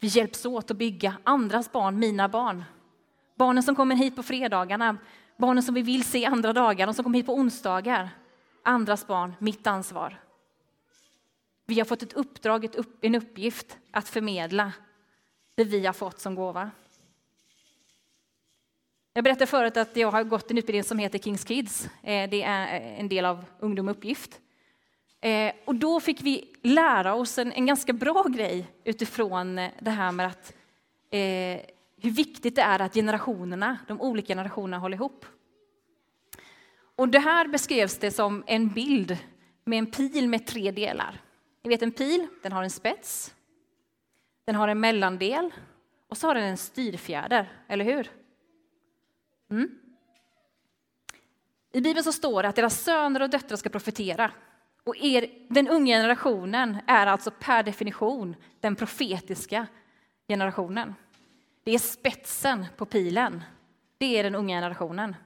Vi 0.00 0.06
hjälps 0.06 0.46
åt 0.46 0.70
att 0.70 0.76
bygga 0.76 1.16
andras 1.24 1.72
barn, 1.72 1.98
mina 1.98 2.28
barn. 2.28 2.64
Barnen 3.34 3.62
som 3.62 3.76
kommer 3.76 3.96
hit 3.96 4.16
på 4.16 4.22
fredagarna, 4.22 4.96
barnen 5.36 5.62
som 5.62 5.74
vi 5.74 5.82
vill 5.82 6.04
se 6.04 6.24
andra 6.24 6.52
dagar, 6.52 6.86
de 6.86 6.94
som 6.94 7.04
kommer 7.04 7.18
hit 7.18 7.26
på 7.26 7.34
onsdagar. 7.34 8.08
Andras 8.62 9.06
barn, 9.06 9.34
mitt 9.38 9.66
ansvar. 9.66 10.23
Vi 11.66 11.78
har 11.78 11.84
fått 11.84 12.02
ett 12.02 12.12
uppdrag, 12.12 12.64
ett 12.64 12.74
upp, 12.74 13.04
en 13.04 13.14
uppgift 13.14 13.78
att 13.90 14.08
förmedla 14.08 14.72
det 15.54 15.64
vi 15.64 15.86
har 15.86 15.92
fått 15.92 16.20
som 16.20 16.34
gåva. 16.34 16.70
Jag 19.12 19.24
berättade 19.24 19.46
förut 19.46 19.76
att 19.76 19.96
jag 19.96 20.10
har 20.10 20.24
gått 20.24 20.50
en 20.50 20.58
utbildning 20.58 20.84
som 20.84 20.98
heter 20.98 21.18
Kings 21.18 21.44
Kids. 21.44 21.88
Eh, 22.02 22.30
det 22.30 22.42
är 22.42 22.80
eh, 22.80 23.00
en 23.00 23.08
del 23.08 23.24
av 23.24 23.44
Ungdom 23.58 23.88
Uppgift. 23.88 24.40
Eh, 25.20 25.52
och 25.64 25.74
då 25.74 26.00
fick 26.00 26.22
vi 26.22 26.52
lära 26.62 27.14
oss 27.14 27.38
en, 27.38 27.52
en 27.52 27.66
ganska 27.66 27.92
bra 27.92 28.22
grej 28.22 28.66
utifrån 28.84 29.56
det 29.56 29.90
här 29.90 30.12
med 30.12 30.26
att 30.26 30.54
eh, 31.10 31.60
hur 31.96 32.10
viktigt 32.10 32.56
det 32.56 32.62
är 32.62 32.80
att 32.80 32.94
generationerna, 32.94 33.78
de 33.88 34.00
olika 34.00 34.26
generationerna 34.26 34.78
håller 34.78 34.96
ihop. 34.96 35.26
Och 36.96 37.08
det 37.08 37.18
här 37.18 37.48
beskrevs 37.48 37.98
det 37.98 38.10
som 38.10 38.44
en 38.46 38.68
bild 38.68 39.18
med 39.64 39.78
en 39.78 39.90
pil 39.90 40.28
med 40.28 40.46
tre 40.46 40.70
delar. 40.70 41.20
Ni 41.64 41.70
vet 41.70 41.82
en 41.82 41.92
pil, 41.92 42.26
den 42.42 42.52
har 42.52 42.62
en 42.62 42.70
spets, 42.70 43.34
den 44.44 44.54
har 44.54 44.68
en 44.68 44.80
mellandel 44.80 45.54
och 46.08 46.16
så 46.16 46.26
har 46.26 46.34
den 46.34 46.44
en 46.44 46.56
styrfjäder, 46.56 47.52
eller 47.68 47.84
hur? 47.84 48.10
Mm. 49.50 49.78
I 51.72 51.80
Bibeln 51.80 52.04
så 52.04 52.12
står 52.12 52.42
det 52.42 52.48
att 52.48 52.56
deras 52.56 52.80
söner 52.80 53.22
och 53.22 53.30
döttrar 53.30 53.56
ska 53.56 53.68
profetera. 53.68 54.30
Och 54.84 54.96
er, 54.96 55.46
den 55.48 55.68
unga 55.68 55.96
generationen 55.96 56.78
är 56.86 57.06
alltså 57.06 57.30
per 57.30 57.62
definition 57.62 58.36
den 58.60 58.76
profetiska 58.76 59.66
generationen. 60.28 60.94
Det 61.64 61.70
är 61.74 61.78
spetsen 61.78 62.66
på 62.76 62.86
pilen. 62.86 63.42
Det 63.98 64.18
är 64.18 64.22
den 64.22 64.34
unga 64.34 64.56
generationen. 64.56 65.16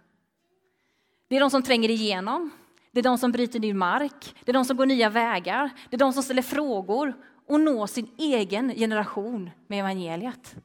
Det 1.29 1.37
är 1.37 1.40
de 1.40 1.51
som 1.51 1.62
tränger 1.62 1.88
igenom, 1.88 2.51
det 2.99 3.01
är 3.01 3.11
de 3.11 3.19
som 3.19 3.33
bryter 3.33 3.61
ny 3.61 3.75
mark, 3.75 4.35
det 4.45 4.51
är 4.51 4.53
de 4.53 4.65
som 4.65 4.77
går 4.77 4.87
nya 4.87 5.11
vägar, 5.11 5.71
det 5.91 5.97
är 5.97 5.99
de 5.99 6.13
som 6.13 6.23
ställer 6.23 6.43
frågor 6.43 7.15
och 7.47 7.61
når 7.61 7.87
sin 7.87 8.11
egen 8.19 8.75
generation 8.75 9.51
med 9.67 9.81
evangeliet. 9.81 10.57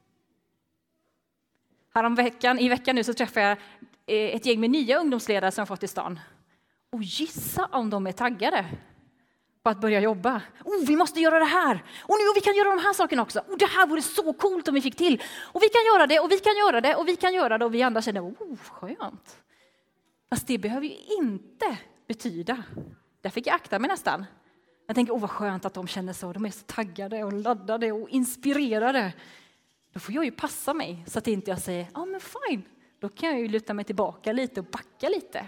Häromveckan, 1.93 2.59
I 2.59 2.69
veckan 2.69 2.95
nu 2.95 3.03
så 3.03 3.13
träffade 3.13 3.45
jag 3.45 3.57
eh, 4.05 4.35
ett 4.35 4.45
gäng 4.45 4.59
med 4.59 4.69
nya 4.69 4.99
ungdomsledare 4.99 5.51
som 5.51 5.61
jag 5.61 5.67
fått 5.67 5.83
i 5.83 5.87
stan. 5.87 6.19
Och 6.89 7.03
gissa 7.03 7.65
om 7.65 7.89
de 7.89 8.07
är 8.07 8.11
taggade 8.11 8.65
på 9.63 9.69
att 9.69 9.81
börja 9.81 9.99
jobba. 9.99 10.41
Oh, 10.65 10.85
vi 10.87 10.95
måste 10.95 11.19
göra 11.19 11.39
det 11.39 11.45
här! 11.45 11.83
Och 12.01 12.15
nu, 12.19 12.29
och 12.29 12.35
vi 12.35 12.41
kan 12.41 12.55
göra 12.55 12.69
de 12.69 12.79
här 12.79 12.93
sakerna 12.93 13.21
också. 13.21 13.39
Oh, 13.39 13.57
det 13.57 13.65
här 13.65 13.87
vore 13.87 14.01
så 14.01 14.33
coolt 14.33 14.67
om 14.67 14.73
vi 14.73 14.81
fick 14.81 14.95
till! 14.95 15.23
Och 15.41 15.63
vi 15.63 15.69
kan 15.69 15.85
göra 15.93 16.07
det, 16.07 16.19
och 16.19 16.31
vi 16.31 16.37
kan 16.37 16.57
göra 16.57 16.81
det, 16.81 16.95
och 16.95 17.07
vi 17.07 17.15
kan 17.15 17.33
göra 17.33 17.57
det. 17.57 17.65
Och 17.65 17.73
vi 17.73 17.83
andra 17.83 18.01
känner, 18.01 18.21
oh, 18.21 18.57
skönt. 18.57 19.37
Fast 20.29 20.47
det 20.47 20.57
behöver 20.57 20.87
ju 20.87 20.95
inte 21.19 21.77
betyda. 22.07 22.63
Där 23.21 23.29
fick 23.29 23.47
jag 23.47 23.55
akta 23.55 23.79
mig 23.79 23.87
nästan. 23.87 24.25
Jag 24.87 24.95
tänker, 24.95 25.13
åh 25.13 25.19
vad 25.19 25.29
skönt 25.29 25.65
att 25.65 25.73
de 25.73 25.87
känner 25.87 26.13
så. 26.13 26.33
De 26.33 26.45
är 26.45 26.51
så 26.51 26.63
taggade 26.65 27.23
och 27.23 27.33
laddade 27.33 27.91
och 27.91 28.09
inspirerade. 28.09 29.13
Då 29.93 29.99
får 29.99 30.15
jag 30.15 30.25
ju 30.25 30.31
passa 30.31 30.73
mig 30.73 31.03
så 31.07 31.19
att 31.19 31.27
inte 31.27 31.51
jag 31.51 31.59
säger, 31.59 31.87
ja 31.93 32.01
ah, 32.01 32.05
men 32.05 32.19
fine, 32.19 32.63
då 32.99 33.09
kan 33.09 33.29
jag 33.29 33.39
ju 33.39 33.47
luta 33.47 33.73
mig 33.73 33.85
tillbaka 33.85 34.31
lite 34.31 34.59
och 34.59 34.65
backa 34.65 35.09
lite. 35.09 35.45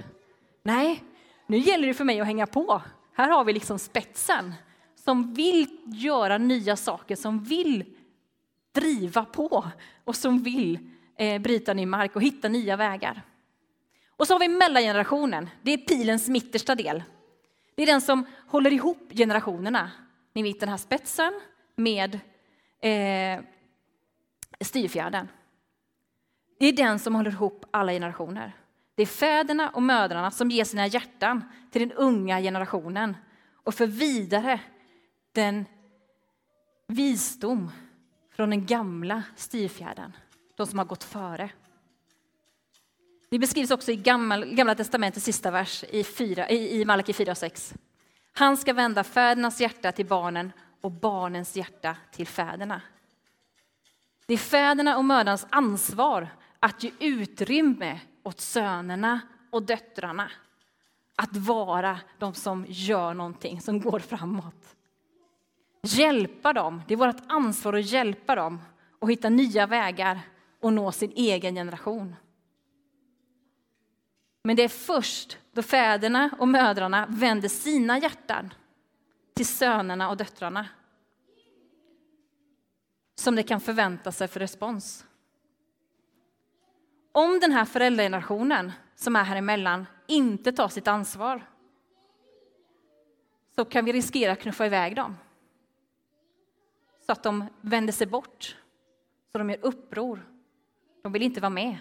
Nej, 0.64 1.04
nu 1.48 1.58
gäller 1.58 1.88
det 1.88 1.94
för 1.94 2.04
mig 2.04 2.20
att 2.20 2.28
hänga 2.28 2.48
på. 2.48 2.82
Här 3.14 3.30
har 3.30 3.46
vi 3.46 3.54
liksom 3.54 3.80
spetsen 3.80 4.54
som 4.96 5.34
vill 5.34 5.78
göra 5.86 6.38
nya 6.38 6.76
saker, 6.76 7.16
som 7.16 7.44
vill 7.44 7.86
driva 8.72 9.26
på 9.26 9.66
och 10.04 10.16
som 10.16 10.44
vill 10.44 10.80
eh, 11.18 11.42
bryta 11.42 11.74
ny 11.74 11.86
mark 11.86 12.16
och 12.16 12.22
hitta 12.22 12.48
nya 12.48 12.78
vägar. 12.78 13.22
Och 14.18 14.28
så 14.28 14.34
har 14.34 14.40
vi 14.40 14.48
mellangenerationen. 14.48 15.50
Det 15.62 15.74
är 15.74 15.78
pilens 15.78 16.30
mittersta 16.30 16.76
del. 16.76 17.04
Det 17.76 17.84
är 17.84 17.88
den 17.88 18.02
som 18.02 18.26
håller 18.48 18.74
ihop 18.74 19.12
generationerna. 19.14 19.92
Ni 20.34 20.44
vet 20.44 20.60
den 20.60 20.70
här 20.70 20.78
spetsen 20.78 21.34
med 21.76 22.20
eh, 22.80 23.44
styrfjärden. 24.62 25.28
Det 26.60 26.66
är 26.66 26.74
den 26.74 27.00
som 27.00 27.16
håller 27.16 27.32
ihop 27.32 27.66
alla 27.72 27.92
generationer. 27.92 28.54
Det 28.96 29.02
är 29.02 29.06
fäderna 29.06 29.70
och 29.70 29.84
mödrarna 29.84 30.32
som 30.32 30.52
ger 30.52 30.64
sina 30.64 30.88
hjärtan 30.88 31.44
till 31.72 31.82
den 31.90 31.98
unga 31.98 32.42
generationen 32.42 33.18
och 33.64 33.74
för 33.74 33.88
vidare 33.88 34.60
den 35.32 35.66
visdom 36.88 37.72
från 38.36 38.50
den 38.50 38.66
gamla 38.66 39.24
styrfjärden, 39.36 40.16
de 40.56 40.68
som 40.68 40.80
har 40.80 40.86
gått 40.86 41.04
före. 41.04 41.50
Det 43.36 43.40
beskrivs 43.40 43.72
också 43.72 43.92
i 43.92 43.96
gamla, 43.96 44.46
gamla 44.46 44.76
testamentets 44.76 45.26
sista 45.26 45.52
vers 45.52 45.84
i, 45.90 46.04
fyra, 46.04 46.50
i, 46.50 46.82
i 46.82 46.86
Malaki 46.86 47.14
4 47.14 47.32
och 47.32 47.38
6. 47.38 47.74
Han 48.34 48.58
ska 48.58 48.74
vända 48.74 49.04
fädernas 49.04 49.62
hjärta 49.62 49.92
till 49.92 50.06
barnen 50.06 50.52
och 50.82 50.92
barnens 50.92 51.56
hjärta 51.56 51.98
till 52.12 52.28
fäderna. 52.28 52.82
Det 54.26 54.34
är 54.34 54.38
fäderna 54.38 54.98
och 54.98 55.06
mödrarnas 55.06 55.48
ansvar 55.50 56.28
att 56.60 56.84
ge 56.84 56.92
utrymme 57.00 58.00
åt 58.24 58.40
sönerna 58.40 59.20
och 59.52 59.64
döttrarna. 59.64 60.32
Att 61.16 61.38
vara 61.38 62.00
de 62.20 62.34
som 62.34 62.66
gör 62.68 63.14
någonting, 63.14 63.62
som 63.62 63.82
går 63.82 64.00
framåt. 64.00 64.76
Hjälpa 65.84 66.54
dem. 66.54 66.82
Det 66.88 66.94
är 66.94 66.98
vårt 66.98 67.24
ansvar 67.28 67.74
att 67.74 67.92
hjälpa 67.92 68.36
dem 68.36 68.62
och 69.00 69.12
hitta 69.12 69.30
nya 69.30 69.68
vägar 69.68 70.20
och 70.60 70.74
nå 70.74 70.92
sin 70.92 71.12
egen 71.16 71.56
generation. 71.56 72.16
Men 74.46 74.56
det 74.56 74.64
är 74.64 74.70
först 74.70 75.38
då 75.52 75.62
fäderna 75.62 76.30
och 76.40 76.48
mödrarna 76.48 77.06
vänder 77.10 77.50
sina 77.50 78.00
hjärtan 78.00 78.54
till 79.34 79.46
sönerna 79.46 80.10
och 80.10 80.18
döttrarna 80.18 80.68
som 83.16 83.36
det 83.36 83.44
kan 83.44 83.62
förvänta 83.62 84.12
sig 84.12 84.28
för 84.28 84.40
respons. 84.40 85.06
Om 87.12 87.40
den 87.40 87.52
här 87.52 87.66
föräldragenerationen 87.66 88.72
som 88.96 89.16
är 89.16 89.24
här 89.24 89.36
emellan 89.36 89.86
inte 90.08 90.52
tar 90.52 90.68
sitt 90.68 90.88
ansvar 90.88 91.50
så 93.56 93.66
kan 93.66 93.86
vi 93.86 93.94
riskera 93.94 94.32
att 94.32 94.40
knuffa 94.40 94.66
iväg 94.66 94.96
dem. 94.96 95.18
Så 97.06 97.12
att 97.12 97.24
de 97.24 97.46
vänder 97.62 97.94
sig 97.94 98.08
bort, 98.08 98.58
så 99.32 99.38
de 99.38 99.50
gör 99.50 99.60
uppror. 99.66 100.30
De 101.04 101.12
vill 101.12 101.22
inte 101.22 101.42
vara 101.42 101.50
med. 101.50 101.78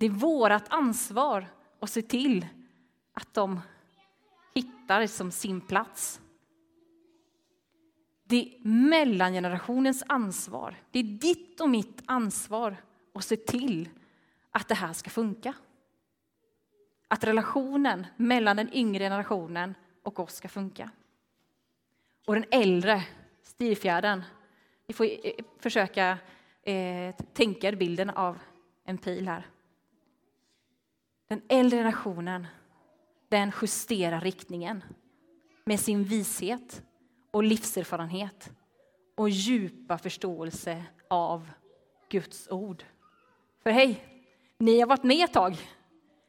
Det 0.00 0.06
är 0.06 0.10
vårt 0.10 0.62
ansvar 0.68 1.46
att 1.80 1.90
se 1.90 2.02
till 2.02 2.46
att 3.12 3.34
de 3.34 3.60
hittar 4.54 5.06
som 5.06 5.30
sin 5.30 5.60
plats. 5.60 6.20
Det 8.24 8.36
är 8.36 8.68
mellangenerationens 8.68 10.04
ansvar. 10.06 10.76
Det 10.90 10.98
är 10.98 11.02
ditt 11.02 11.60
och 11.60 11.70
mitt 11.70 12.02
ansvar 12.06 12.76
att 13.14 13.24
se 13.24 13.36
till 13.36 13.88
att 14.50 14.68
det 14.68 14.74
här 14.74 14.92
ska 14.92 15.10
funka. 15.10 15.54
Att 17.08 17.24
relationen 17.24 18.06
mellan 18.16 18.56
den 18.56 18.74
yngre 18.74 19.04
generationen 19.04 19.74
och 20.02 20.20
oss 20.20 20.34
ska 20.34 20.48
funka. 20.48 20.90
Och 22.26 22.34
den 22.34 22.44
äldre, 22.50 23.04
styrfjärden, 23.42 24.22
ni 24.86 24.94
får 24.94 25.04
eh, 25.04 25.32
försöka 25.58 26.18
eh, 26.62 27.14
tänka 27.32 27.68
er 27.68 27.74
bilden 27.74 28.10
av 28.10 28.38
en 28.84 28.98
pil 28.98 29.28
här. 29.28 29.46
Den 31.30 31.42
äldre 31.48 31.78
generationen, 31.78 32.46
den 33.28 33.52
justerar 33.62 34.20
riktningen 34.20 34.84
med 35.64 35.80
sin 35.80 36.04
vishet 36.04 36.82
och 37.30 37.44
livserfarenhet 37.44 38.50
och 39.16 39.30
djupa 39.30 39.98
förståelse 39.98 40.84
av 41.08 41.50
Guds 42.08 42.48
ord. 42.50 42.84
För 43.62 43.70
hej, 43.70 44.04
ni 44.58 44.80
har 44.80 44.86
varit 44.86 45.02
med 45.02 45.24
ett 45.24 45.32
tag. 45.32 45.56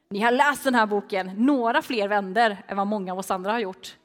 Ni 0.09 0.19
har 0.19 0.31
läst 0.31 0.63
den 0.63 0.75
här 0.75 0.85
boken 0.85 1.31
några 1.37 1.81
fler 1.81 2.07
vänder 2.07 2.63
än 2.67 2.77
vad 2.77 2.87
många 2.87 3.11
av 3.11 3.19
oss 3.19 3.31
andra 3.31 3.51
har 3.51 3.59
gjort. 3.59 3.97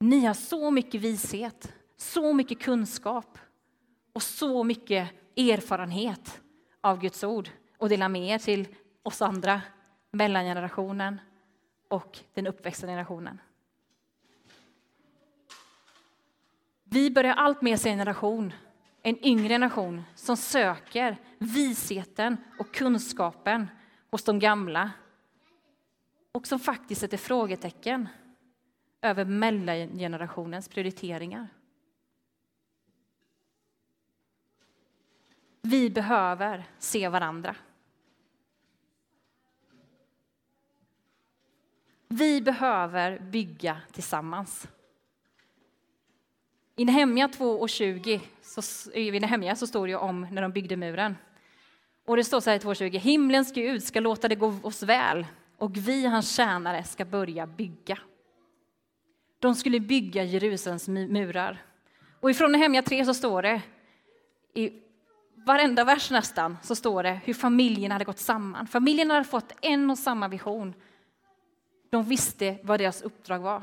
Ni 0.00 0.24
har 0.24 0.34
så 0.34 0.70
mycket 0.70 1.00
vishet, 1.00 1.74
så 1.96 2.32
mycket 2.32 2.60
kunskap 2.60 3.38
och 4.12 4.22
så 4.22 4.64
mycket 4.64 5.10
erfarenhet 5.36 6.40
av 6.80 7.00
Guds 7.00 7.24
ord 7.24 7.50
och 7.78 7.88
dela 7.88 8.08
med 8.08 8.28
er 8.28 8.38
till 8.38 8.68
oss 9.02 9.22
andra, 9.22 9.62
mellangenerationen 10.10 11.20
och 11.88 12.18
den 12.34 12.46
uppväxande 12.46 12.92
generationen. 12.92 13.40
Vi 16.84 17.10
börjar 17.10 17.34
allt 17.34 17.62
mer 17.62 17.76
se 17.76 17.90
en 17.90 17.98
generation, 17.98 18.52
en 19.02 19.26
yngre 19.26 19.48
generation 19.48 20.02
som 20.14 20.36
söker 20.36 21.16
visheten 21.38 22.36
och 22.58 22.74
kunskapen 22.74 23.68
hos 24.10 24.24
de 24.24 24.38
gamla 24.38 24.90
och 26.32 26.46
som 26.46 26.58
faktiskt 26.58 27.00
sätter 27.00 27.16
frågetecken 27.16 28.08
över 29.02 29.24
mellangenerationens 29.24 30.68
prioriteringar. 30.68 31.48
Vi 35.66 35.90
behöver 35.90 36.64
se 36.78 37.08
varandra. 37.08 37.56
Vi 42.08 42.40
behöver 42.40 43.18
bygga 43.18 43.80
tillsammans. 43.92 44.68
I 46.76 46.84
Nehemja 46.84 47.26
2.20 47.26 48.20
så, 48.42 48.92
i 48.92 49.20
Nehemja 49.20 49.56
så 49.56 49.66
står 49.66 49.86
det 49.86 49.96
om 49.96 50.26
när 50.30 50.42
de 50.42 50.52
byggde 50.52 50.76
muren. 50.76 51.16
Och 52.04 52.16
det 52.16 52.24
står 52.24 52.40
så 52.40 52.50
här 52.50 52.56
i 52.56 52.60
2.20. 52.60 52.98
Himlens 52.98 53.52
Gud 53.52 53.82
ska 53.82 54.00
låta 54.00 54.28
det 54.28 54.34
gå 54.34 54.54
oss 54.62 54.82
väl 54.82 55.26
och 55.56 55.76
vi, 55.76 56.06
hans 56.06 56.36
tjänare, 56.36 56.84
ska 56.84 57.04
börja 57.04 57.46
bygga. 57.46 57.98
De 59.38 59.54
skulle 59.54 59.80
bygga 59.80 60.24
Jerusalems 60.24 60.88
murar. 60.88 61.62
Och 62.20 62.30
ifrån 62.30 62.52
Nehemja 62.52 62.82
3 62.82 63.04
så 63.04 63.14
står 63.14 63.42
det, 63.42 63.62
i 64.54 64.82
varenda 65.46 65.84
vers 65.84 66.10
nästan, 66.10 66.58
så 66.62 66.74
står 66.74 67.02
det 67.02 67.20
hur 67.24 67.34
familjen 67.34 67.92
hade 67.92 68.04
gått 68.04 68.18
samman. 68.18 68.66
Familjen 68.66 69.10
hade 69.10 69.24
fått 69.24 69.52
en 69.62 69.90
och 69.90 69.98
samma 69.98 70.28
vision. 70.28 70.74
De 71.90 72.04
visste 72.04 72.58
vad 72.62 72.80
deras 72.80 73.02
uppdrag 73.02 73.38
var. 73.38 73.62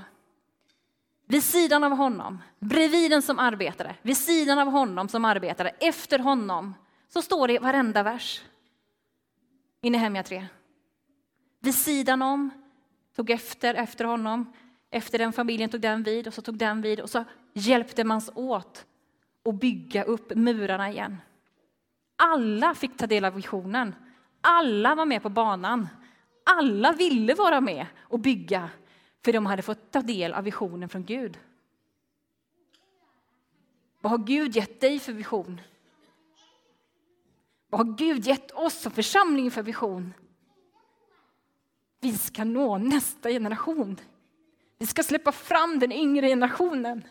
Vid 1.26 1.43
sidan 1.43 1.84
av 1.84 1.91
honom, 1.91 2.41
bredvid 2.60 3.12
den 3.12 3.22
som 3.22 3.39
arbetade, 3.39 3.96
vid 4.02 4.17
sidan 4.17 4.60
av 4.60 4.67
honom 4.67 5.08
som 5.10 5.26
arbetade, 5.26 5.69
efter 5.69 6.19
honom, 6.19 6.74
så 7.10 7.22
står 7.22 7.48
det 7.48 7.54
i 7.54 7.58
varenda 7.58 8.04
vers 8.04 8.41
i 9.82 9.89
Nehemja 9.89 10.24
3. 10.24 10.46
vid 11.60 11.76
sidan 11.76 12.22
om, 12.22 12.50
tog 13.15 13.30
efter 13.30 13.74
efter 13.74 14.06
honom. 14.06 14.54
Efter 14.89 15.17
den 15.17 15.34
familjen 15.34 15.69
tog 15.69 15.82
den 15.82 16.04
vid 16.04 16.28
och 16.28 16.34
så 16.34 16.41
tog 16.41 16.58
den 16.58 16.82
vid 16.82 17.00
och 17.00 17.10
så 17.10 17.24
hjälpte 17.54 18.04
man 18.04 18.22
åt 18.36 18.86
att 19.46 19.56
bygga 19.56 20.04
upp 20.04 20.36
murarna 20.36 20.91
igen. 20.91 21.17
Alla 22.15 22.76
fick 22.76 22.97
ta 22.97 23.08
del 23.08 23.26
av 23.26 23.34
visionen. 23.34 23.95
Alla 24.41 24.95
var 24.95 25.06
med 25.06 25.21
på 25.21 25.30
banan. 25.30 25.88
Alla 26.43 26.91
ville 26.91 27.34
vara 27.34 27.62
med 27.62 27.86
och 27.99 28.19
bygga, 28.19 28.69
för 29.26 29.34
de 29.34 29.45
hade 29.45 29.62
fått 29.62 29.91
ta 29.91 30.02
del 30.02 30.34
av 30.34 30.43
visionen 30.43 30.89
från 30.89 31.06
Gud. 31.06 31.39
Vad 34.02 34.12
har 34.12 34.17
Gud 34.17 34.56
gett 34.56 34.82
dig 34.82 34.99
för 34.99 35.13
vision? 35.13 35.62
Vad 37.69 37.88
har 37.88 37.93
Gud 37.93 38.28
gett 38.28 38.52
oss 38.52 38.82
som 38.82 38.91
församling 38.91 39.52
för 39.52 39.63
vision? 39.63 40.13
Vi 41.99 42.17
ska 42.17 42.43
nå 42.43 42.78
nästa 42.78 43.30
generation. 43.30 43.99
Vi 44.78 44.86
ska 44.86 45.04
släppa 45.04 45.32
fram 45.32 45.80
den 45.80 45.91
yngre 45.91 46.28
generationen. 46.28 47.04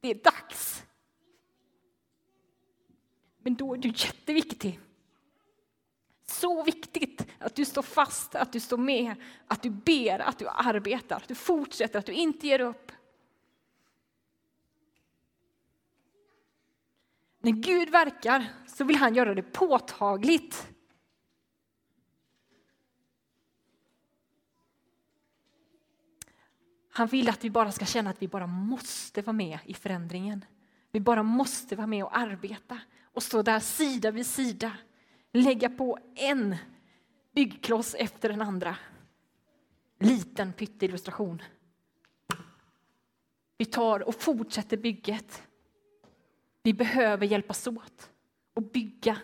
Det 0.00 0.10
är 0.10 0.14
dags. 0.14 0.84
Men 3.42 3.54
då 3.54 3.74
är 3.74 3.78
du 3.78 3.88
jätteviktig. 3.88 4.80
Så 6.26 6.62
viktigt 6.62 7.26
att 7.38 7.54
du 7.54 7.64
står 7.64 7.82
fast, 7.82 8.34
att 8.34 8.52
du 8.52 8.60
står 8.60 8.76
med, 8.76 9.14
att 9.46 9.62
du 9.62 9.70
ber, 9.70 10.18
att 10.18 10.38
du 10.38 10.48
arbetar, 10.48 11.16
att 11.16 11.28
du 11.28 11.34
fortsätter, 11.34 11.98
att 11.98 12.06
du 12.06 12.12
inte 12.12 12.46
ger 12.46 12.60
upp. 12.60 12.92
När 17.38 17.52
Gud 17.52 17.90
verkar 17.90 18.46
så 18.66 18.84
vill 18.84 18.96
han 18.96 19.14
göra 19.14 19.34
det 19.34 19.42
påtagligt. 19.42 20.68
Han 26.92 27.06
vill 27.06 27.28
att 27.28 27.44
vi 27.44 27.50
bara 27.50 27.72
ska 27.72 27.84
känna 27.84 28.10
att 28.10 28.22
vi 28.22 28.28
bara 28.28 28.46
måste 28.46 29.22
vara 29.22 29.32
med 29.32 29.58
i 29.64 29.74
förändringen. 29.74 30.44
Vi 30.90 31.00
bara 31.00 31.22
måste 31.22 31.76
vara 31.76 31.86
med 31.86 32.04
och 32.04 32.18
arbeta 32.18 32.80
och 33.12 33.22
stå 33.22 33.42
där 33.42 33.60
sida 33.60 34.10
vid 34.10 34.26
sida. 34.26 34.72
Lägga 35.32 35.70
på 35.70 35.98
en 36.14 36.56
byggkloss 37.34 37.94
efter 37.94 38.28
den 38.28 38.42
andra. 38.42 38.76
Liten 39.98 40.52
pytteillustration. 40.52 41.42
Vi 43.56 43.64
tar 43.64 44.08
och 44.08 44.14
fortsätter 44.14 44.76
bygget. 44.76 45.42
Vi 46.62 46.74
behöver 46.74 47.26
hjälpas 47.26 47.66
åt 47.66 48.10
och 48.54 48.62
bygga 48.62 49.18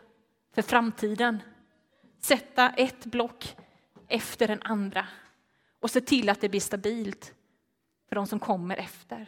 för 0.55 0.63
framtiden. 0.63 1.43
Sätta 2.19 2.71
ett 2.71 3.05
block 3.05 3.57
efter 4.09 4.49
den 4.49 4.63
andra 4.63 5.07
och 5.81 5.91
se 5.91 6.01
till 6.01 6.29
att 6.29 6.41
det 6.41 6.49
blir 6.49 6.61
stabilt 6.61 7.35
för 8.09 8.17
de 8.17 8.27
som 8.27 8.39
kommer 8.39 8.77
efter. 8.77 9.27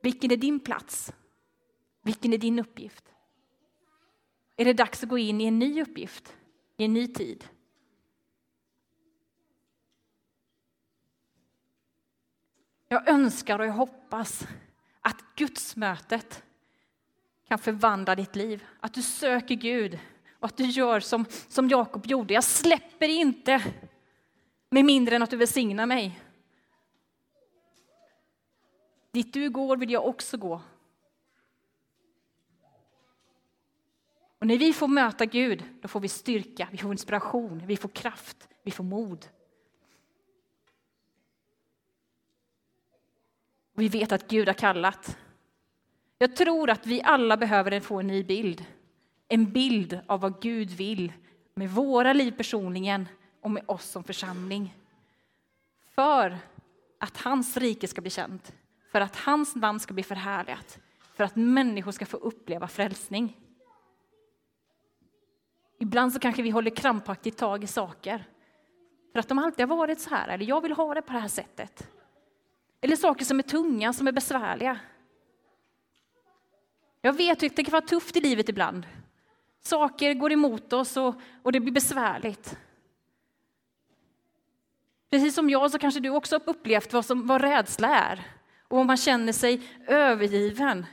Vilken 0.00 0.30
är 0.30 0.36
din 0.36 0.60
plats? 0.60 1.12
Vilken 2.02 2.32
är 2.32 2.38
din 2.38 2.58
uppgift? 2.58 3.04
Är 4.56 4.64
det 4.64 4.72
dags 4.72 5.02
att 5.02 5.08
gå 5.08 5.18
in 5.18 5.40
i 5.40 5.44
en 5.44 5.58
ny 5.58 5.82
uppgift, 5.82 6.36
i 6.76 6.84
en 6.84 6.92
ny 6.92 7.06
tid? 7.08 7.48
Jag 12.88 13.08
önskar 13.08 13.58
och 13.58 13.66
jag 13.66 13.72
hoppas 13.72 14.46
att 15.00 15.24
gudsmötet 15.36 16.42
kan 17.48 17.58
förvandla 17.58 18.14
ditt 18.14 18.36
liv. 18.36 18.64
Att 18.80 18.94
du 18.94 19.02
söker 19.02 19.54
Gud 19.54 19.98
och 20.38 20.46
att 20.46 20.56
du 20.56 20.64
gör 20.64 21.00
som, 21.00 21.24
som 21.48 21.68
Jakob 21.68 22.06
gjorde. 22.06 22.34
Jag 22.34 22.44
släpper 22.44 23.08
inte 23.08 23.62
med 24.70 24.84
mindre 24.84 25.16
än 25.16 25.22
att 25.22 25.30
du 25.30 25.36
välsignar 25.36 25.86
mig. 25.86 26.20
Dit 29.10 29.32
du 29.32 29.50
går 29.50 29.76
vill 29.76 29.90
jag 29.90 30.06
också 30.06 30.36
gå. 30.36 30.62
Och 34.38 34.46
när 34.46 34.58
vi 34.58 34.72
får 34.72 34.88
möta 34.88 35.26
Gud, 35.26 35.64
då 35.80 35.88
får 35.88 36.00
vi 36.00 36.08
styrka, 36.08 36.68
vi 36.70 36.78
får 36.78 36.92
inspiration, 36.92 37.62
vi 37.66 37.76
får 37.76 37.88
kraft, 37.88 38.48
vi 38.62 38.70
får 38.70 38.84
mod. 38.84 39.26
Och 43.74 43.82
vi 43.82 43.88
vet 43.88 44.12
att 44.12 44.28
Gud 44.28 44.48
har 44.48 44.54
kallat. 44.54 45.18
Jag 46.18 46.36
tror 46.36 46.70
att 46.70 46.86
vi 46.86 47.02
alla 47.02 47.36
behöver 47.36 47.80
få 47.80 48.00
en 48.00 48.06
ny 48.06 48.24
bild. 48.24 48.64
En 49.28 49.52
bild 49.52 50.00
av 50.06 50.20
vad 50.20 50.42
Gud 50.42 50.70
vill 50.70 51.12
med 51.54 51.70
våra 51.70 52.12
liv 52.12 52.32
personligen 52.32 53.08
och 53.40 53.50
med 53.50 53.62
oss 53.66 53.84
som 53.84 54.04
församling. 54.04 54.76
För 55.88 56.38
att 56.98 57.16
hans 57.16 57.56
rike 57.56 57.88
ska 57.88 58.00
bli 58.00 58.10
känt, 58.10 58.54
för 58.90 59.00
att 59.00 59.16
hans 59.16 59.56
namn 59.56 59.80
ska 59.80 59.94
bli 59.94 60.02
förhärligat, 60.02 60.78
för 61.14 61.24
att 61.24 61.36
människor 61.36 61.92
ska 61.92 62.06
få 62.06 62.16
uppleva 62.16 62.68
frälsning. 62.68 63.36
Ibland 65.78 66.12
så 66.12 66.18
kanske 66.18 66.42
vi 66.42 66.50
håller 66.50 66.70
krampaktigt 66.70 67.38
tag 67.38 67.64
i 67.64 67.66
saker 67.66 68.24
för 69.12 69.18
att 69.18 69.28
de 69.28 69.38
alltid 69.38 69.68
har 69.68 69.76
varit 69.76 70.00
så 70.00 70.10
här, 70.10 70.28
eller 70.28 70.44
jag 70.44 70.60
vill 70.60 70.72
ha 70.72 70.94
det 70.94 71.02
på 71.02 71.12
det 71.12 71.18
här 71.18 71.28
sättet. 71.28 71.88
Eller 72.80 72.96
saker 72.96 73.24
som 73.24 73.38
är 73.38 73.42
tunga, 73.42 73.92
som 73.92 74.08
är 74.08 74.12
besvärliga. 74.12 74.78
Jag 77.00 77.12
vet 77.12 77.42
att 77.42 77.56
det 77.56 77.64
kan 77.64 77.72
vara 77.72 77.86
tufft 77.86 78.16
i 78.16 78.20
livet 78.20 78.48
ibland. 78.48 78.86
Saker 79.60 80.14
går 80.14 80.32
emot 80.32 80.72
oss 80.72 80.96
och, 80.96 81.14
och 81.42 81.52
det 81.52 81.60
blir 81.60 81.72
besvärligt. 81.72 82.58
Precis 85.10 85.34
som 85.34 85.50
jag 85.50 85.70
så 85.70 85.78
kanske 85.78 86.00
du 86.00 86.10
också 86.10 86.34
har 86.34 86.42
upplevt 86.46 86.92
vad, 86.92 87.04
som, 87.04 87.26
vad 87.26 87.40
rädsla 87.40 87.88
är 87.88 88.26
och 88.70 88.78
om 88.78 88.86
man 88.86 88.96
känner 88.96 89.32
sig 89.32 89.62
övergiven 89.86 90.86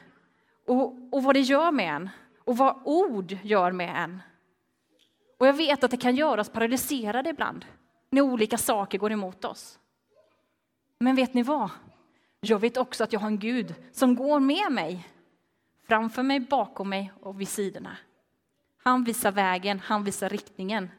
och, 0.66 0.96
och 1.12 1.24
vad 1.24 1.36
det 1.36 1.40
gör 1.40 1.72
med 1.72 1.96
en 1.96 2.10
och 2.40 2.58
vad 2.58 2.82
ord 2.84 3.38
gör 3.44 3.72
med 3.72 4.04
en. 4.04 4.22
Och 5.38 5.48
jag 5.48 5.54
vet 5.54 5.84
att 5.84 5.92
det 5.92 5.98
kan 5.98 6.16
göra 6.16 6.42
oss 6.42 6.50
paralyserade 6.50 7.30
ibland 7.30 7.66
när 8.10 8.22
olika 8.22 8.58
saker 8.58 8.98
går 8.98 9.12
emot 9.12 9.46
oss. 9.46 9.80
Men 11.00 11.16
vet 11.16 11.34
ni 11.34 11.44
vad? 11.44 11.70
Jag 12.40 12.60
vet 12.60 12.78
också 12.78 13.04
att 13.04 13.14
jag 13.14 13.20
har 13.20 13.28
en 13.28 13.40
Gud 13.40 13.76
som 13.92 14.16
går 14.16 14.40
med 14.40 14.72
mig. 14.72 15.08
Framför 15.88 16.24
mig, 16.24 16.40
bakom 16.40 16.90
mig 16.90 17.12
och 17.22 17.42
vid 17.42 17.48
sidorna. 17.48 17.98
Han 18.84 19.04
visar 19.04 19.32
vägen, 19.32 19.80
han 19.80 20.04
visar 20.04 20.30
riktningen. 20.30 20.90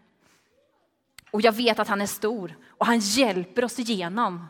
Och 1.31 1.41
jag 1.41 1.53
vet 1.53 1.79
att 1.79 1.89
han 1.89 2.01
är 2.01 2.07
stor 2.07 2.57
och 2.69 2.87
han 2.87 2.99
hjälper 2.99 3.65
oss 3.65 3.79
igenom. 3.79 4.47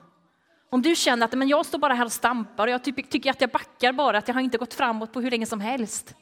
Om 0.70 0.82
du 0.82 0.96
känner 0.96 1.24
att 1.24 1.32
men 1.32 1.48
jag 1.48 1.66
står 1.66 1.78
bara 1.78 1.94
här 1.94 2.04
och 2.04 2.12
stampar 2.12 2.66
och 2.66 2.72
jag 2.72 2.84
typ, 2.84 3.10
tycker 3.10 3.30
att 3.30 3.40
jag 3.40 3.50
backar 3.50 3.92
bara, 3.92 4.18
att 4.18 4.28
jag 4.28 4.34
har 4.34 4.40
inte 4.40 4.58
gått 4.58 4.74
framåt 4.74 5.12
på 5.12 5.20
hur 5.20 5.30
länge 5.30 5.46
som 5.46 5.60
helst. 5.60 6.14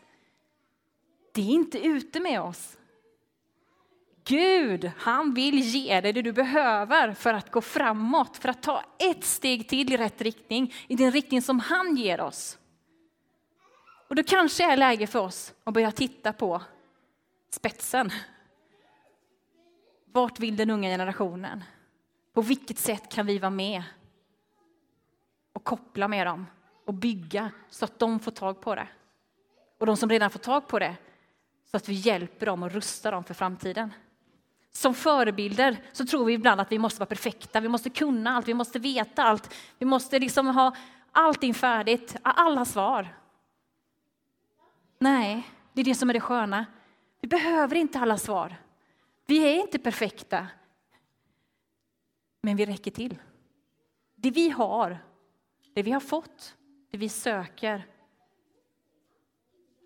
Det 1.35 1.41
är 1.41 1.51
inte 1.51 1.87
ute 1.87 2.21
med 2.21 2.41
oss. 2.41 2.79
Gud, 4.25 4.91
han 4.99 5.35
vill 5.35 5.59
ge 5.61 6.01
dig 6.01 6.13
det 6.13 6.23
du 6.23 6.33
behöver 6.33 7.13
för 7.13 7.35
att 7.35 7.51
gå 7.51 7.61
framåt, 7.61 8.37
för 8.37 8.49
att 8.49 8.63
ta 8.63 8.83
ett 8.99 9.25
steg 9.25 9.69
till 9.69 9.93
i 9.93 9.97
rätt 9.97 10.21
riktning, 10.21 10.75
i 10.89 10.97
den 10.97 11.13
riktning 11.13 11.43
som 11.43 11.61
han 11.61 11.97
ger 11.97 12.21
oss. 12.21 12.59
Och 14.09 14.15
då 14.15 14.23
kanske 14.23 14.73
är 14.73 14.77
läge 14.77 15.07
för 15.07 15.19
oss 15.19 15.55
att 15.65 15.75
börja 15.75 15.93
titta 15.93 16.33
på 16.33 16.63
spetsen. 17.51 18.11
Vart 20.13 20.41
vill 20.41 20.57
den 20.57 20.71
unga 20.71 20.89
generationen? 20.89 21.65
På 22.35 22.43
vilket 22.43 22.79
sätt 22.79 23.13
kan 23.13 23.27
vi 23.27 23.39
vara 23.39 23.51
med 23.51 23.83
koppla 25.67 26.09
med 26.09 26.27
dem 26.27 26.47
och 26.87 26.95
bygga 26.95 27.51
så 27.69 27.85
att 27.85 27.99
de 27.99 28.21
får 28.21 28.31
tag 28.31 28.61
på 28.61 28.75
det? 28.75 28.89
Och 29.79 29.87
de 29.87 29.97
som 29.97 30.11
redan 30.11 30.31
får 30.31 30.39
tag 30.39 30.69
på 30.69 30.79
det, 30.79 30.97
så 31.71 31.77
att 31.77 31.89
vi 31.89 31.93
hjälper 31.93 32.47
dem 32.47 32.63
och 32.63 32.73
rustar 32.73 33.13
dem 33.13 33.25
för 33.25 33.35
framtiden. 33.35 33.93
Som 34.73 34.95
förebilder 34.95 35.77
så 35.93 36.07
tror 36.07 36.25
vi 36.25 36.33
ibland 36.33 36.61
att 36.61 36.73
vi 36.73 36.79
måste 36.79 37.01
vara 37.01 37.09
perfekta, 37.09 37.61
vi 37.61 37.69
måste 37.69 37.91
kunna 37.91 38.37
allt, 38.37 38.49
vi 38.49 38.55
måste 38.55 38.79
veta 38.79 39.23
allt. 39.23 39.55
Vi 39.79 39.87
måste 39.87 40.19
liksom 40.19 40.47
ha 40.47 40.77
allting 41.13 41.55
färdigt, 41.55 42.17
alla 42.23 42.65
svar. 42.65 43.17
Nej, 44.99 45.51
det 45.73 45.81
är 45.81 45.85
det 45.85 45.95
som 45.95 46.11
är 46.11 46.15
det 46.15 46.21
sköna. 46.21 46.67
Vi 47.21 47.29
behöver 47.29 47.77
inte 47.77 47.99
alla 47.99 48.19
svar. 48.19 48.57
Vi 49.27 49.39
är 49.39 49.61
inte 49.61 49.79
perfekta. 49.79 50.47
Men 52.41 52.57
vi 52.57 52.67
räcker 52.67 52.91
till. 52.91 53.19
Det 54.15 54.31
vi 54.31 54.51
har, 54.51 54.99
det 55.77 55.83
vi 55.83 55.91
har 55.91 56.01
fått, 56.01 56.57
det 56.91 56.99
vi 56.99 57.09
söker, 57.09 57.87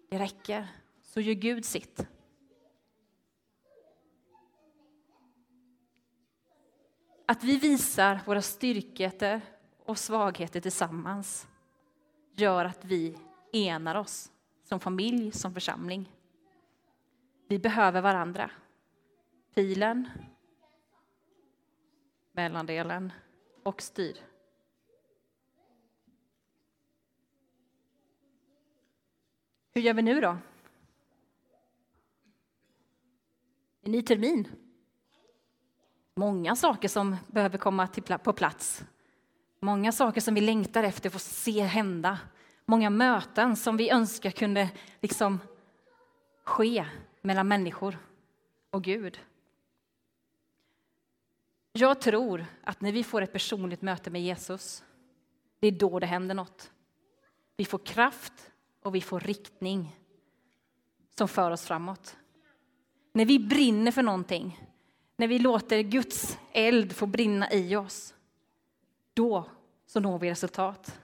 det 0.08 0.18
räcker. 0.18 0.68
Så 1.02 1.20
gör 1.20 1.34
Gud 1.34 1.64
sitt. 1.64 2.06
Att 7.26 7.44
vi 7.44 7.58
visar 7.58 8.20
våra 8.26 8.42
styrkor 8.42 9.40
och 9.78 9.98
svagheter 9.98 10.60
tillsammans 10.60 11.48
gör 12.34 12.64
att 12.64 12.84
vi 12.84 13.18
enar 13.52 13.94
oss 13.94 14.32
som 14.64 14.80
familj, 14.80 15.32
som 15.32 15.54
församling. 15.54 16.12
Vi 17.48 17.58
behöver 17.58 18.00
varandra. 18.00 18.50
Pilen, 19.54 20.08
mellandelen 22.32 23.12
och 23.62 23.82
styr. 23.82 24.29
Hur 29.80 29.84
gör 29.84 29.94
vi 29.94 30.02
nu 30.02 30.20
då? 30.20 30.36
En 33.82 33.92
ny 33.92 34.02
termin. 34.02 34.48
Många 36.14 36.56
saker 36.56 36.88
som 36.88 37.16
behöver 37.26 37.58
komma 37.58 37.88
på 38.24 38.32
plats. 38.32 38.84
Många 39.60 39.92
saker 39.92 40.20
som 40.20 40.34
vi 40.34 40.40
längtar 40.40 40.84
efter 40.84 41.08
att 41.08 41.12
få 41.12 41.18
se 41.18 41.62
hända. 41.62 42.18
Många 42.64 42.90
möten 42.90 43.56
som 43.56 43.76
vi 43.76 43.90
önskar 43.90 44.30
kunde 44.30 44.70
liksom 45.00 45.38
ske 46.44 46.86
mellan 47.22 47.48
människor 47.48 47.98
och 48.70 48.84
Gud. 48.84 49.20
Jag 51.72 52.00
tror 52.00 52.46
att 52.64 52.80
när 52.80 52.92
vi 52.92 53.04
får 53.04 53.22
ett 53.22 53.32
personligt 53.32 53.82
möte 53.82 54.10
med 54.10 54.22
Jesus, 54.22 54.84
det 55.60 55.66
är 55.66 55.72
då 55.72 55.98
det 55.98 56.06
händer 56.06 56.34
något. 56.34 56.70
Vi 57.56 57.64
får 57.64 57.78
kraft 57.78 58.50
och 58.82 58.94
vi 58.94 59.00
får 59.00 59.20
riktning 59.20 59.96
som 61.18 61.28
för 61.28 61.50
oss 61.50 61.66
framåt. 61.66 62.16
När 63.12 63.24
vi 63.24 63.38
brinner 63.38 63.92
för 63.92 64.02
någonting, 64.02 64.60
när 65.16 65.28
vi 65.28 65.38
låter 65.38 65.82
Guds 65.82 66.38
eld 66.52 66.92
få 66.92 67.06
brinna 67.06 67.52
i 67.52 67.76
oss, 67.76 68.14
då 69.14 69.44
så 69.86 70.00
når 70.00 70.18
vi 70.18 70.30
resultat. 70.30 71.00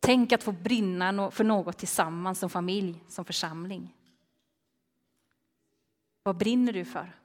Tänk 0.00 0.32
att 0.32 0.42
få 0.42 0.52
brinna 0.52 1.30
för 1.30 1.44
något 1.44 1.78
tillsammans 1.78 2.38
som 2.38 2.50
familj, 2.50 3.04
som 3.08 3.24
församling. 3.24 3.94
Vad 6.22 6.36
brinner 6.36 6.72
du 6.72 6.84
för? 6.84 7.20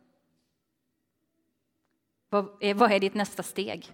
Vad 2.29 2.63
är, 2.63 2.73
vad 2.73 2.91
är 2.91 2.99
ditt 2.99 3.13
nästa 3.13 3.43
steg? 3.43 3.93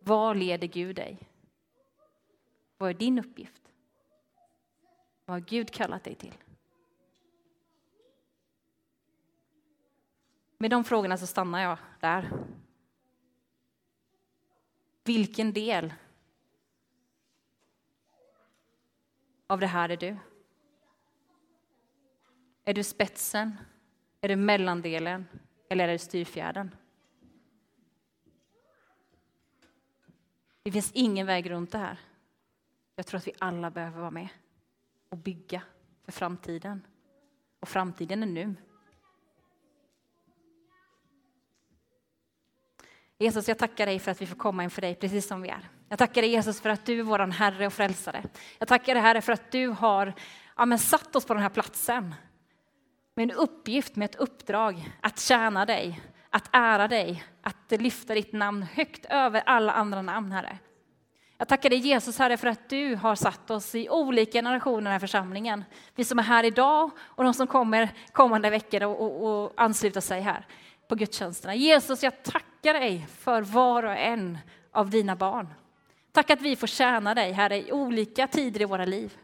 Var 0.00 0.34
leder 0.34 0.66
Gud 0.66 0.96
dig? 0.96 1.18
Vad 2.78 2.90
är 2.90 2.94
din 2.94 3.18
uppgift? 3.18 3.59
Vad 5.30 5.40
har 5.40 5.46
Gud 5.46 5.70
kallat 5.70 6.04
dig 6.04 6.14
till? 6.14 6.34
Med 10.58 10.70
de 10.70 10.84
frågorna 10.84 11.16
så 11.16 11.26
stannar 11.26 11.60
jag 11.62 11.78
där. 12.00 12.30
Vilken 15.04 15.52
del 15.52 15.94
av 19.46 19.60
det 19.60 19.66
här 19.66 19.88
är 19.88 19.96
du? 19.96 20.16
Är 22.64 22.74
du 22.74 22.84
spetsen? 22.84 23.56
Är 24.20 24.28
du 24.28 24.36
mellandelen? 24.36 25.26
Eller 25.68 25.88
är 25.88 25.92
du 25.92 25.98
styrfjärden? 25.98 26.74
Det 30.62 30.72
finns 30.72 30.92
ingen 30.92 31.26
väg 31.26 31.50
runt 31.50 31.72
det 31.72 31.78
här. 31.78 32.00
Jag 32.96 33.06
tror 33.06 33.18
att 33.18 33.26
vi 33.26 33.32
alla 33.38 33.70
behöver 33.70 34.00
vara 34.00 34.10
med 34.10 34.28
och 35.10 35.18
bygga 35.18 35.62
för 36.04 36.12
framtiden. 36.12 36.86
Och 37.60 37.68
framtiden 37.68 38.22
är 38.22 38.26
nu. 38.26 38.54
Jesus, 43.18 43.48
jag 43.48 43.58
tackar 43.58 43.86
dig 43.86 43.98
för 43.98 44.10
att 44.10 44.22
vi 44.22 44.26
får 44.26 44.36
komma 44.36 44.64
inför 44.64 44.82
dig 44.82 44.94
precis 44.94 45.26
som 45.26 45.42
vi 45.42 45.48
är. 45.48 45.68
Jag 45.88 45.98
tackar 45.98 46.22
dig 46.22 46.30
Jesus 46.30 46.60
för 46.60 46.70
att 46.70 46.86
du 46.86 46.98
är 46.98 47.02
vår 47.02 47.18
Herre 47.18 47.66
och 47.66 47.72
Frälsare. 47.72 48.24
Jag 48.58 48.68
tackar 48.68 48.94
dig 48.94 49.02
Herre 49.02 49.20
för 49.20 49.32
att 49.32 49.50
du 49.50 49.68
har 49.68 50.14
ja, 50.56 50.66
men 50.66 50.78
satt 50.78 51.16
oss 51.16 51.24
på 51.24 51.34
den 51.34 51.42
här 51.42 51.50
platsen 51.50 52.14
med 53.14 53.22
en 53.22 53.36
uppgift, 53.36 53.96
med 53.96 54.10
ett 54.10 54.16
uppdrag 54.16 54.90
att 55.00 55.20
tjäna 55.20 55.66
dig, 55.66 56.00
att 56.30 56.48
ära 56.52 56.88
dig, 56.88 57.24
att 57.40 57.70
lyfta 57.70 58.14
ditt 58.14 58.32
namn 58.32 58.62
högt 58.62 59.04
över 59.04 59.42
alla 59.46 59.72
andra 59.72 60.02
namn, 60.02 60.32
Herre. 60.32 60.58
Jag 61.40 61.48
tackar 61.48 61.70
dig 61.70 61.78
Jesus, 61.78 62.18
Herre, 62.18 62.36
för 62.36 62.48
att 62.48 62.68
du 62.68 62.94
har 62.94 63.14
satt 63.14 63.50
oss 63.50 63.74
i 63.74 63.88
olika 63.88 64.38
generationer 64.38 64.80
i 64.80 64.84
den 64.84 64.92
här 64.92 64.98
församlingen. 64.98 65.64
Vi 65.94 66.04
som 66.04 66.18
är 66.18 66.22
här 66.22 66.44
idag 66.44 66.90
och 66.98 67.24
de 67.24 67.34
som 67.34 67.46
kommer 67.46 67.88
kommande 68.12 68.50
veckor 68.50 68.82
och, 68.82 69.02
och, 69.02 69.44
och 69.44 69.52
ansluter 69.56 70.00
sig 70.00 70.20
här 70.20 70.46
på 70.88 70.94
gudstjänsterna. 70.94 71.54
Jesus, 71.54 72.02
jag 72.02 72.22
tackar 72.22 72.74
dig 72.74 73.06
för 73.18 73.42
var 73.42 73.82
och 73.82 73.96
en 73.96 74.38
av 74.72 74.90
dina 74.90 75.16
barn. 75.16 75.48
Tack 76.12 76.30
att 76.30 76.42
vi 76.42 76.56
får 76.56 76.66
tjäna 76.66 77.14
dig, 77.14 77.32
Herre, 77.32 77.68
i 77.68 77.72
olika 77.72 78.26
tider 78.26 78.60
i 78.60 78.64
våra 78.64 78.84
liv. 78.84 79.16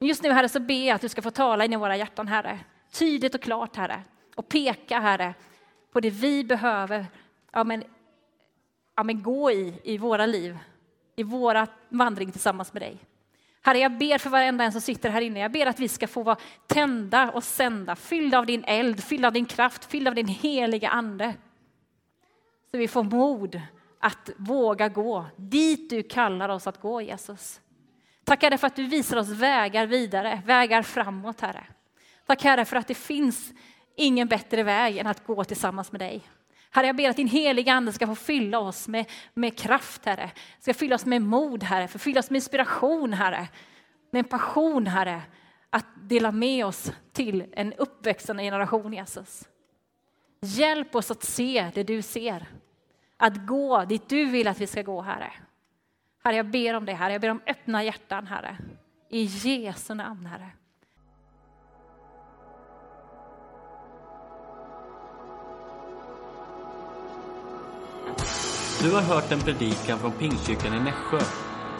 Just 0.00 0.22
nu, 0.22 0.32
Herre, 0.32 0.48
så 0.48 0.60
ber 0.60 0.86
jag 0.86 0.94
att 0.94 1.00
du 1.00 1.08
ska 1.08 1.22
få 1.22 1.30
tala 1.30 1.64
in 1.64 1.72
i 1.72 1.76
våra 1.76 1.96
hjärtan, 1.96 2.28
Herre. 2.28 2.58
Tydligt 2.92 3.34
och 3.34 3.42
klart, 3.42 3.76
Herre. 3.76 4.02
Och 4.36 4.48
peka, 4.48 5.00
Herre, 5.00 5.34
på 5.92 6.00
det 6.00 6.10
vi 6.10 6.44
behöver 6.44 7.06
ja, 7.52 7.64
men, 7.64 7.84
ja, 8.96 9.02
men 9.02 9.22
gå 9.22 9.50
i, 9.50 9.80
i 9.84 9.98
våra 9.98 10.26
liv, 10.26 10.58
i 11.16 11.22
vår 11.22 11.66
vandring 11.88 12.32
tillsammans 12.32 12.72
med 12.72 12.82
dig. 12.82 12.98
Herre, 13.62 13.78
jag 13.78 13.98
ber 13.98 14.18
för 14.18 14.30
varenda 14.30 14.64
en 14.64 14.72
som 14.72 14.80
sitter 14.80 15.10
här 15.10 15.20
inne. 15.20 15.40
Jag 15.40 15.52
ber 15.52 15.66
att 15.66 15.80
vi 15.80 15.88
ska 15.88 16.08
få 16.08 16.22
vara 16.22 16.36
tända 16.66 17.30
och 17.30 17.44
sända, 17.44 17.96
fyllda 17.96 18.38
av 18.38 18.46
din 18.46 18.64
eld, 18.64 19.04
fyllda 19.04 19.28
av 19.28 19.34
din 19.34 19.46
kraft, 19.46 19.84
fyllda 19.84 20.10
av 20.10 20.14
din 20.14 20.28
heliga 20.28 20.88
ande. 20.88 21.34
Så 22.70 22.78
vi 22.78 22.88
får 22.88 23.02
mod 23.02 23.60
att 24.00 24.30
våga 24.36 24.88
gå 24.88 25.26
dit 25.36 25.90
du 25.90 26.02
kallar 26.02 26.48
oss 26.48 26.66
att 26.66 26.80
gå, 26.80 27.00
Jesus. 27.02 27.60
Tack 28.24 28.42
Herre 28.42 28.58
för 28.58 28.66
att 28.66 28.76
du 28.76 28.86
visar 28.86 29.16
oss 29.16 29.28
vägar 29.28 29.86
vidare, 29.86 30.42
vägar 30.46 30.82
framåt, 30.82 31.40
Herre. 31.40 31.64
Tack 32.26 32.42
Herre 32.42 32.64
för 32.64 32.76
att 32.76 32.88
det 32.88 32.94
finns 32.94 33.52
ingen 33.96 34.28
bättre 34.28 34.62
väg 34.62 34.98
än 34.98 35.06
att 35.06 35.26
gå 35.26 35.44
tillsammans 35.44 35.92
med 35.92 36.00
dig. 36.00 36.22
Herre, 36.76 36.86
jag 36.86 36.96
ber 36.96 37.10
att 37.10 37.16
din 37.16 37.28
heliga 37.28 37.72
Ande 37.72 37.92
ska 37.92 38.06
få 38.06 38.14
fylla 38.14 38.58
oss 38.58 38.88
med, 38.88 39.10
med 39.34 39.58
kraft, 39.58 40.04
Herre. 40.04 40.30
Ska 40.60 40.74
fylla 40.74 40.94
oss 40.94 41.06
med 41.06 41.22
mod, 41.22 41.62
Herre. 41.62 41.88
För 41.88 41.98
fylla 41.98 42.20
oss 42.20 42.30
med 42.30 42.36
inspiration, 42.36 43.12
Herre. 43.12 43.48
Med 44.10 44.18
en 44.18 44.24
passion, 44.28 44.86
Herre. 44.86 45.22
Att 45.70 45.86
dela 45.96 46.32
med 46.32 46.66
oss 46.66 46.92
till 47.12 47.44
en 47.52 47.72
uppväxande 47.72 48.42
generation, 48.42 48.92
Jesus. 48.92 49.48
Hjälp 50.40 50.94
oss 50.94 51.10
att 51.10 51.22
se 51.22 51.70
det 51.74 51.82
du 51.82 52.02
ser. 52.02 52.46
Att 53.16 53.46
gå 53.46 53.84
dit 53.84 54.08
du 54.08 54.24
vill 54.24 54.48
att 54.48 54.60
vi 54.60 54.66
ska 54.66 54.82
gå, 54.82 55.02
Herre. 55.02 55.32
Herre, 56.24 56.36
jag 56.36 56.50
ber 56.50 56.74
om 56.74 56.86
det, 56.86 56.92
Herre. 56.92 57.12
Jag 57.12 57.20
ber 57.20 57.30
om 57.30 57.40
öppna 57.46 57.84
hjärtan, 57.84 58.26
Herre. 58.26 58.56
I 59.10 59.22
Jesu 59.22 59.94
namn, 59.94 60.26
Herre. 60.26 60.50
Du 68.82 68.94
har 68.94 69.02
hört 69.02 69.32
en 69.32 69.40
predikan 69.40 69.98
från 69.98 70.12
Pingstkyrkan 70.12 70.74
i 70.74 70.80
Nässjö. 70.80 71.18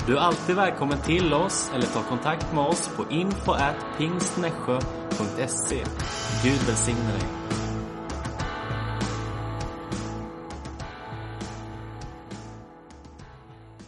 Du 0.07 0.17
är 0.17 0.21
alltid 0.21 0.57
välkommen 0.57 0.99
till 0.99 1.35
oss 1.35 1.71
eller 1.75 1.87
ta 1.87 2.03
kontakt 2.03 2.53
med 2.55 2.65
oss 2.65 2.91
på 2.97 3.05
info 3.11 3.53
at 3.53 3.77
Gud 6.43 6.61
välsigne 6.67 7.13
dig. 7.13 7.46